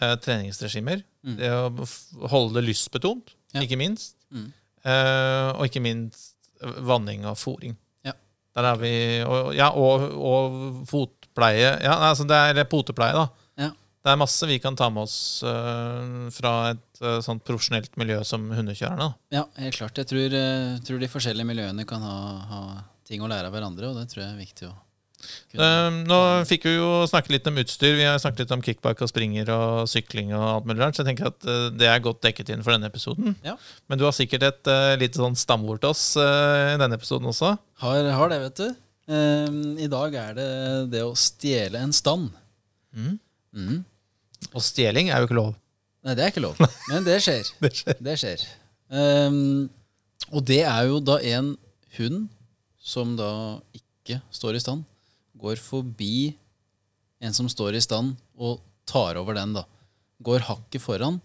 [0.00, 1.04] eh, treningsregimer.
[1.22, 1.38] Mm.
[1.38, 4.16] Det å holde det lystbetont, ikke minst.
[4.34, 4.50] Mm.
[4.80, 6.29] Uh, og ikke minst
[6.60, 7.76] vanning og fôring.
[8.06, 8.14] Ja.
[8.56, 8.92] Der er vi,
[9.24, 11.76] og, ja, og, og fotpleie.
[11.84, 13.48] Ja, altså det er potepleie, da.
[13.66, 13.70] Ja.
[14.00, 18.22] Det er masse vi kan ta med oss uh, fra et uh, sånt profesjonelt miljø
[18.24, 19.10] som hundekjørerne.
[19.10, 19.40] da.
[19.40, 20.00] ja, helt klart.
[20.00, 22.20] Jeg tror, uh, tror de forskjellige miljøene kan ha,
[22.52, 22.62] ha
[23.08, 24.76] ting å lære av hverandre, og det tror jeg er viktig å
[25.50, 25.66] kunne.
[25.66, 26.18] Eh, nå
[26.48, 27.96] fikk vi jo snakke litt om utstyr.
[27.98, 31.04] Vi har snakket litt om kickback og springer og sykling og alt mulig rart, så
[31.04, 33.34] jeg tenker at øh, det er godt dekket inn for denne episoden.
[33.46, 33.56] Ja.
[33.90, 37.30] Men du har sikkert et uh, lite sånn stamord til oss øh, i denne episoden
[37.30, 37.54] også.
[37.84, 38.68] Har, har det, vet du.
[39.10, 40.50] Um, I dag er det
[40.92, 42.30] det å stjele en stand.
[42.94, 43.16] Mm.
[43.56, 43.80] Mm.
[44.52, 45.54] Og stjeling er jo ikke lov.
[46.06, 46.60] Nei, det er ikke lov,
[46.92, 47.50] men det skjer.
[47.60, 47.98] Det skjer.
[48.06, 48.46] Det skjer.
[48.90, 49.68] Um,
[50.30, 51.54] og det er jo da en
[51.98, 52.28] hund
[52.80, 53.32] som da
[53.76, 54.86] ikke står i stand,
[55.40, 56.32] går forbi
[57.20, 59.66] en som står i stand, og tar over den, da.
[60.24, 61.20] Går hakket foran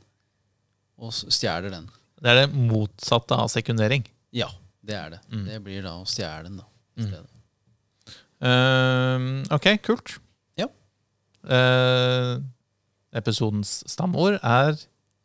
[0.96, 1.88] og stjeler den.
[2.22, 4.06] Det er det motsatte av sekundering.
[4.36, 4.48] Ja,
[4.86, 5.22] det er det.
[5.32, 5.46] Mm.
[5.48, 6.68] Det blir da å stjele den, da.
[7.00, 7.32] Mm.
[8.46, 10.18] Eh, ok, kult.
[10.60, 10.68] Ja.
[11.46, 12.44] Uh,
[13.16, 14.76] episodens stamord er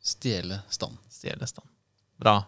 [0.01, 0.97] Stjele stand.
[1.12, 1.68] stjele stand.
[2.20, 2.38] Bra.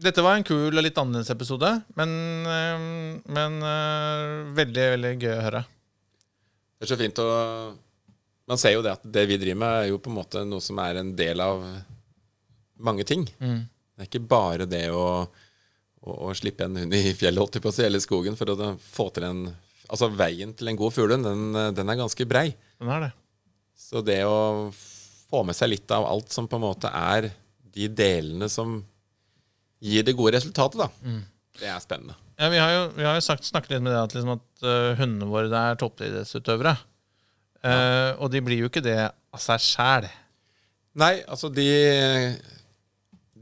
[0.00, 2.12] Dette var en kul og litt annerledes episode, men,
[2.48, 2.84] eh,
[3.36, 5.62] men eh, veldig, veldig gøy å høre.
[6.80, 7.30] Det er så fint å
[8.50, 10.64] Man ser jo det at det vi driver med, er jo på en måte noe
[10.64, 11.60] som er en del av
[12.82, 13.22] mange ting.
[13.38, 13.60] Mm.
[13.94, 15.04] Det er ikke bare det å,
[16.02, 18.50] å, å slippe en hund i fjellet, holdt jeg på å si, eller skogen, for
[18.50, 19.50] å få til en
[19.90, 22.52] Altså, veien til en god fuglehund, den, den er ganske brei.
[22.78, 23.08] Den er det.
[23.74, 27.26] Så det å få med seg litt av alt som på en måte er
[27.74, 28.76] de delene som
[29.80, 31.22] gir det gode resultatet, da, Mm.
[31.60, 32.14] det er spennende.
[32.40, 34.64] Ja, vi har jo, vi har jo sagt, snakket litt med det at, liksom at
[34.64, 36.76] uh, hundene våre er toppidrettsutøvere.
[37.60, 40.06] Eh, og de blir jo ikke det av seg sjæl.
[40.96, 41.66] Nei, altså de,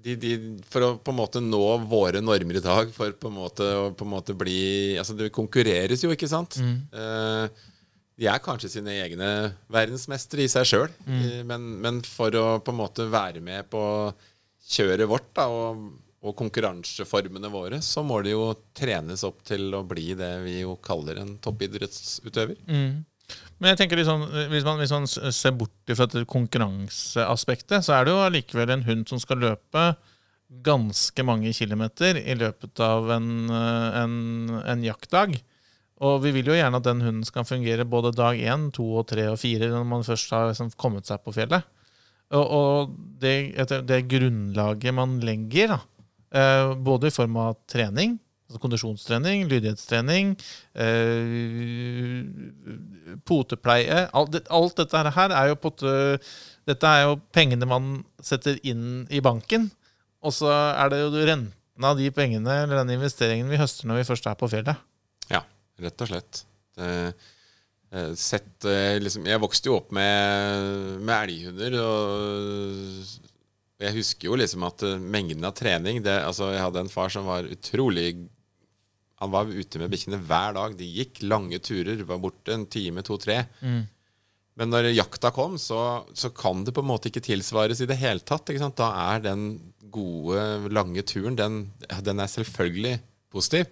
[0.03, 0.33] de, de
[0.69, 1.61] For å på en måte nå
[1.91, 5.31] våre normer i dag, for på en måte å på en måte bli Altså det
[5.35, 6.59] konkurreres jo, ikke sant?
[6.59, 7.47] Eh,
[8.19, 9.31] de er kanskje sine egne
[9.71, 10.91] verdensmestere i seg sjøl,
[11.47, 13.83] men, men for å på en måte være med på
[14.75, 15.85] kjøret vårt da, og,
[16.19, 20.75] og konkurranseformene våre, så må de jo trenes opp til å bli det vi jo
[20.83, 22.59] kaller en toppidrettsutøver.
[23.59, 28.15] Men jeg tenker liksom, hvis man, hvis man ser bort fra konkurranseaspektet, så er det
[28.15, 29.85] jo allikevel en hund som skal løpe
[30.65, 34.15] ganske mange kilometer i løpet av en, eh, en,
[34.65, 35.37] en jaktdag.
[36.07, 39.09] Og vi vil jo gjerne at den hunden skal fungere både dag én, to og
[39.11, 41.67] tre og fire når man først har liksom kommet seg på fjellet.
[42.39, 43.57] Og, og det,
[43.89, 45.79] det grunnlaget man legger, da,
[46.31, 48.19] både i form av trening,
[48.49, 50.33] altså kondisjonstrening, lydighetstrening,
[50.81, 52.23] eh,
[53.29, 55.93] potepleie alt, alt dette her er jo pote,
[56.69, 59.71] Dette er jo pengene man setter inn i banken,
[60.21, 64.03] og så er det jo renten av de pengene eller den investeringen vi høster når
[64.03, 64.77] vi først er på fjellet.
[65.33, 65.41] Ja,
[65.81, 66.43] rett og slett.
[66.77, 66.91] Det,
[67.89, 73.28] eh, sett, eh, liksom, jeg vokste jo opp med, med elghunder, og
[73.87, 77.13] jeg husker jo liksom at eh, mengden av trening det, altså Jeg hadde en far
[77.15, 78.09] som var utrolig
[79.23, 80.75] Han var ute med bikkjene hver dag.
[80.79, 83.41] De gikk lange turer, var borte en time, to, tre.
[84.59, 87.99] Men når jakta kom, så, så kan det på en måte ikke tilsvares i det
[87.99, 88.51] hele tatt.
[88.79, 89.49] Da er den
[89.91, 91.59] gode, lange turen Den,
[92.03, 92.99] den er selvfølgelig
[93.31, 93.67] positiv,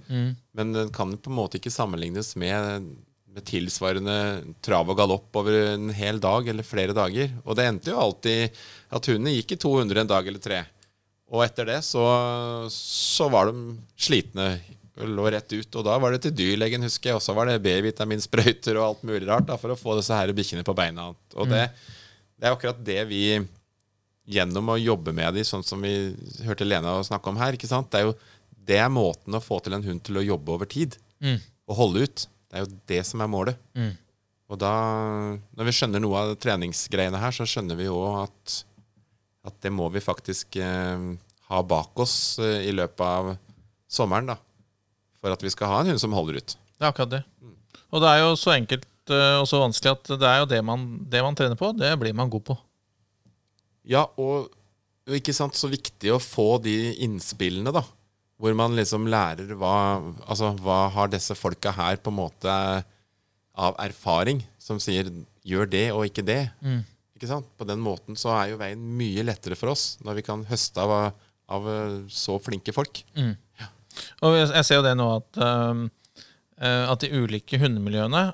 [0.52, 2.90] men den kan på en måte ikke sammenlignes med,
[3.36, 4.16] med tilsvarende
[4.64, 7.34] trav og galopp over en hel dag eller flere dager.
[7.44, 8.56] Og det endte jo alltid
[8.96, 10.62] at hundene gikk i 200 en dag eller tre.
[11.34, 12.04] Og etter det så,
[12.72, 14.54] så var de slitne.
[14.96, 15.68] Lå rett ut.
[15.68, 17.18] Og da var det til dyrlegen, husker jeg.
[17.18, 20.32] Og så var det B-vitaminsprøyter og alt mulig rart da, for å få disse her
[20.36, 21.10] bikkjene på beina.
[21.36, 21.66] Og det,
[22.38, 23.26] det er akkurat det vi
[24.26, 25.92] gjennom å jobbe med de, sånn som vi
[26.46, 27.92] hørte Lena snakke om her, ikke sant?
[27.92, 28.16] Det er jo
[28.66, 30.96] det er måten å få til en hund til å jobbe over tid.
[31.22, 31.36] Mm.
[31.70, 32.24] Og holde ut.
[32.56, 33.58] Det er jo det som er målet.
[33.76, 33.92] Mm.
[34.48, 34.72] Og da,
[35.58, 38.54] når vi skjønner noe av treningsgreiene her, så skjønner vi jo at,
[39.44, 41.02] at det må vi faktisk eh,
[41.50, 43.32] ha bak oss eh, i løpet av
[43.90, 44.38] sommeren, da.
[45.20, 46.56] For at vi skal ha en hund som holder ut.
[46.56, 47.22] Det er akkurat det.
[47.92, 50.62] Og det er jo så enkelt eh, og så vanskelig at det er jo det
[50.64, 52.56] man, det man trener på, det blir man god på.
[53.86, 54.48] Ja, og,
[55.04, 57.84] og ikke sant, så viktig å få de innspillene, da.
[58.36, 59.76] Hvor man liksom lærer hva
[60.26, 62.56] Altså, hva har disse folka her på en måte
[63.56, 65.08] av erfaring som sier
[65.46, 66.50] 'gjør det og ikke det'?
[67.16, 67.46] Ikke sant?
[67.56, 70.82] På den måten så er jo veien mye lettere for oss, når vi kan høste
[70.82, 71.14] av,
[71.48, 73.00] av eh, så flinke folk.
[74.20, 78.26] Og jeg, ser jo det nå at, eh, at de ulike hundemiljøene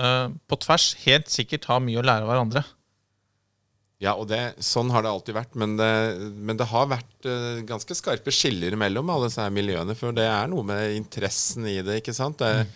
[0.00, 2.64] uh, på tvers helt sikkert har mye å lære av hverandre.
[4.02, 5.54] Ja, og det, sånn har det alltid vært.
[5.58, 5.90] Men det,
[6.34, 9.96] men det har vært uh, ganske skarpe skiller mellom alle disse miljøene.
[9.98, 12.00] For det er noe med interessen i det.
[12.02, 12.42] ikke sant?
[12.42, 12.66] Det,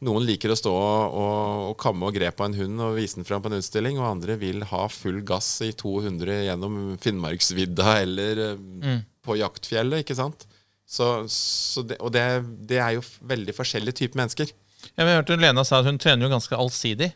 [0.00, 3.26] Noen liker å stå og, og, kamme og gre på en hund og vise den
[3.28, 8.40] fram på en utstilling, og andre vil ha full gass i 200 gjennom Finnmarksvidda eller
[8.56, 9.02] mm.
[9.26, 10.00] på jaktfjellet.
[10.00, 10.46] ikke sant?
[10.88, 12.24] Så, så det, og det,
[12.70, 14.54] det er jo veldig forskjellige typer mennesker.
[14.88, 17.12] Jeg hørte Lena sa at hun trener jo ganske allsidig.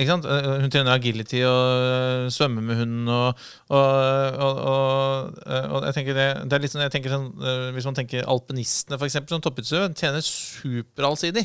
[0.00, 0.26] Ikke sant?
[0.26, 3.08] Eh, Hun trener agility og eh, svømmer med hunden.
[3.12, 7.28] Og, og, og, og, eh, jeg tenker det, det er litt sånn, jeg tenker sånn
[7.44, 11.44] eh, Hvis man tenker alpinistene, f.eks., som topputøvere, tjener superallsidig.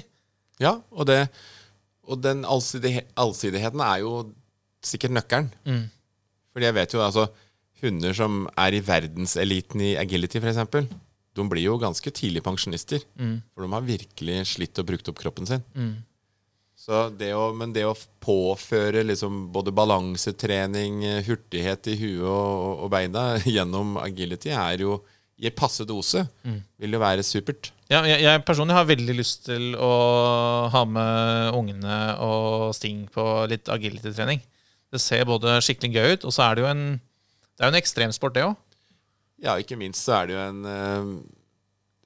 [0.63, 1.19] Ja, og, det,
[2.07, 4.13] og den allsidig, allsidigheten er jo
[4.85, 5.51] sikkert nøkkelen.
[5.67, 5.83] Mm.
[6.55, 7.27] Fordi jeg vet jo altså
[7.83, 10.87] Hunder som er i verdenseliten i agility, f.eks.,
[11.35, 13.01] de blir jo ganske tidlig pensjonister.
[13.51, 15.65] For de har virkelig slitt og brukt opp kroppen sin.
[15.75, 16.14] Så
[17.17, 23.35] det å, men det å påføre liksom både balansetrening, hurtighet i huet og, og beina
[23.55, 24.99] gjennom agility er jo
[25.35, 26.59] i passe dose, Mm.
[26.79, 27.71] vil jo være supert.
[27.91, 29.89] Ja, jeg, jeg personlig har veldig lyst til å
[30.71, 34.39] ha med ungene og Sting på litt agility-trening.
[34.93, 36.85] Det ser både skikkelig gøy ut, og så er det jo en
[37.55, 38.55] Det er jo en ekstremsport, det òg.
[39.43, 41.11] Ja, ikke minst så er det jo en eh,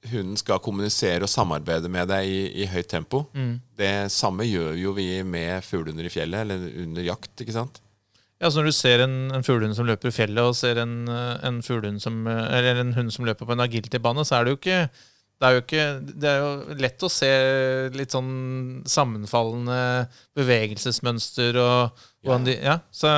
[0.08, 3.26] Hunden skal kommunisere og samarbeide med deg i, i høyt tempo.
[3.36, 3.52] Mm.
[3.76, 7.82] Det samme gjør jo vi med fuglehunder i fjellet, eller under jakt, ikke sant?
[8.40, 11.04] Ja, så Når du ser en, en fuglehund som løper i fjellet, og ser en,
[11.10, 11.60] en,
[12.00, 14.82] som, eller en hund som løper på en agility-bane, så er det jo ikke
[15.40, 15.84] det er jo ikke
[16.20, 17.28] Det er jo lett å se
[17.96, 18.32] litt sånn
[18.88, 19.78] sammenfallende
[20.36, 22.76] bevegelsesmønster og hvordan de Ja.
[22.92, 23.08] Så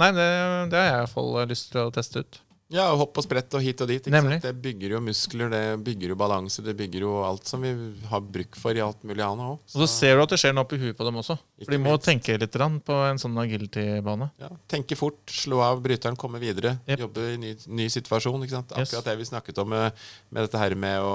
[0.00, 0.28] nei, det,
[0.72, 2.40] det har jeg iallfall lyst til å teste ut.
[2.72, 4.08] Ja, og hopp og sprett og hit og dit.
[4.10, 7.70] Det bygger jo muskler, det bygger jo balanse, det bygger jo alt som vi
[8.10, 9.60] har bruk for i alt mulig annet òg.
[9.70, 11.36] Og så ser du at det skjer noe oppi huet på dem også.
[11.60, 12.08] Ikke For de må minst.
[12.08, 12.58] tenke litt
[12.88, 14.30] på en sånn agility-bane.
[14.42, 16.80] Ja, tenke fort, slå av bryteren, komme videre.
[16.88, 17.04] Yep.
[17.06, 18.42] Jobbe i ny, ny situasjon.
[18.42, 18.74] ikke sant?
[18.74, 18.90] Yes.
[18.90, 20.02] Akkurat det vi snakket om med,
[20.34, 21.14] med dette her med å,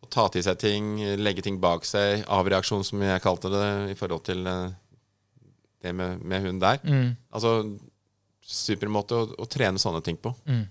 [0.00, 2.24] å ta til seg ting, legge ting bak seg.
[2.24, 4.72] Avreaksjon, som jeg kalte det, i forhold til eh,
[5.84, 6.80] det med, med hun der.
[6.88, 7.12] Mm.
[7.36, 7.58] Altså
[8.48, 10.32] supermåte å, å trene sånne ting på.
[10.48, 10.66] Mm.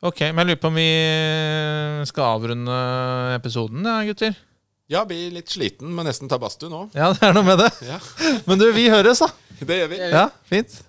[0.00, 0.90] Ok, men jeg lurer på om vi
[2.08, 2.76] skal avrunde
[3.36, 4.38] episoden, ja, gutter?
[4.90, 6.86] Ja, blir litt sliten, men nesten ta badstue nå.
[6.96, 7.68] Ja, det er noe med det.
[7.86, 7.98] Ja,
[8.48, 9.28] Men du, vi høres, da.
[9.60, 9.98] det gjør vi.
[10.10, 10.80] Ja, fint.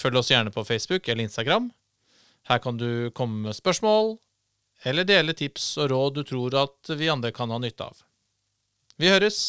[0.00, 1.68] Følg oss gjerne på Facebook eller Instagram.
[2.48, 4.14] Her kan du komme med spørsmål,
[4.88, 8.00] eller dele tips og råd du tror at vi andre kan ha nytte av.
[8.96, 9.40] Vi høres!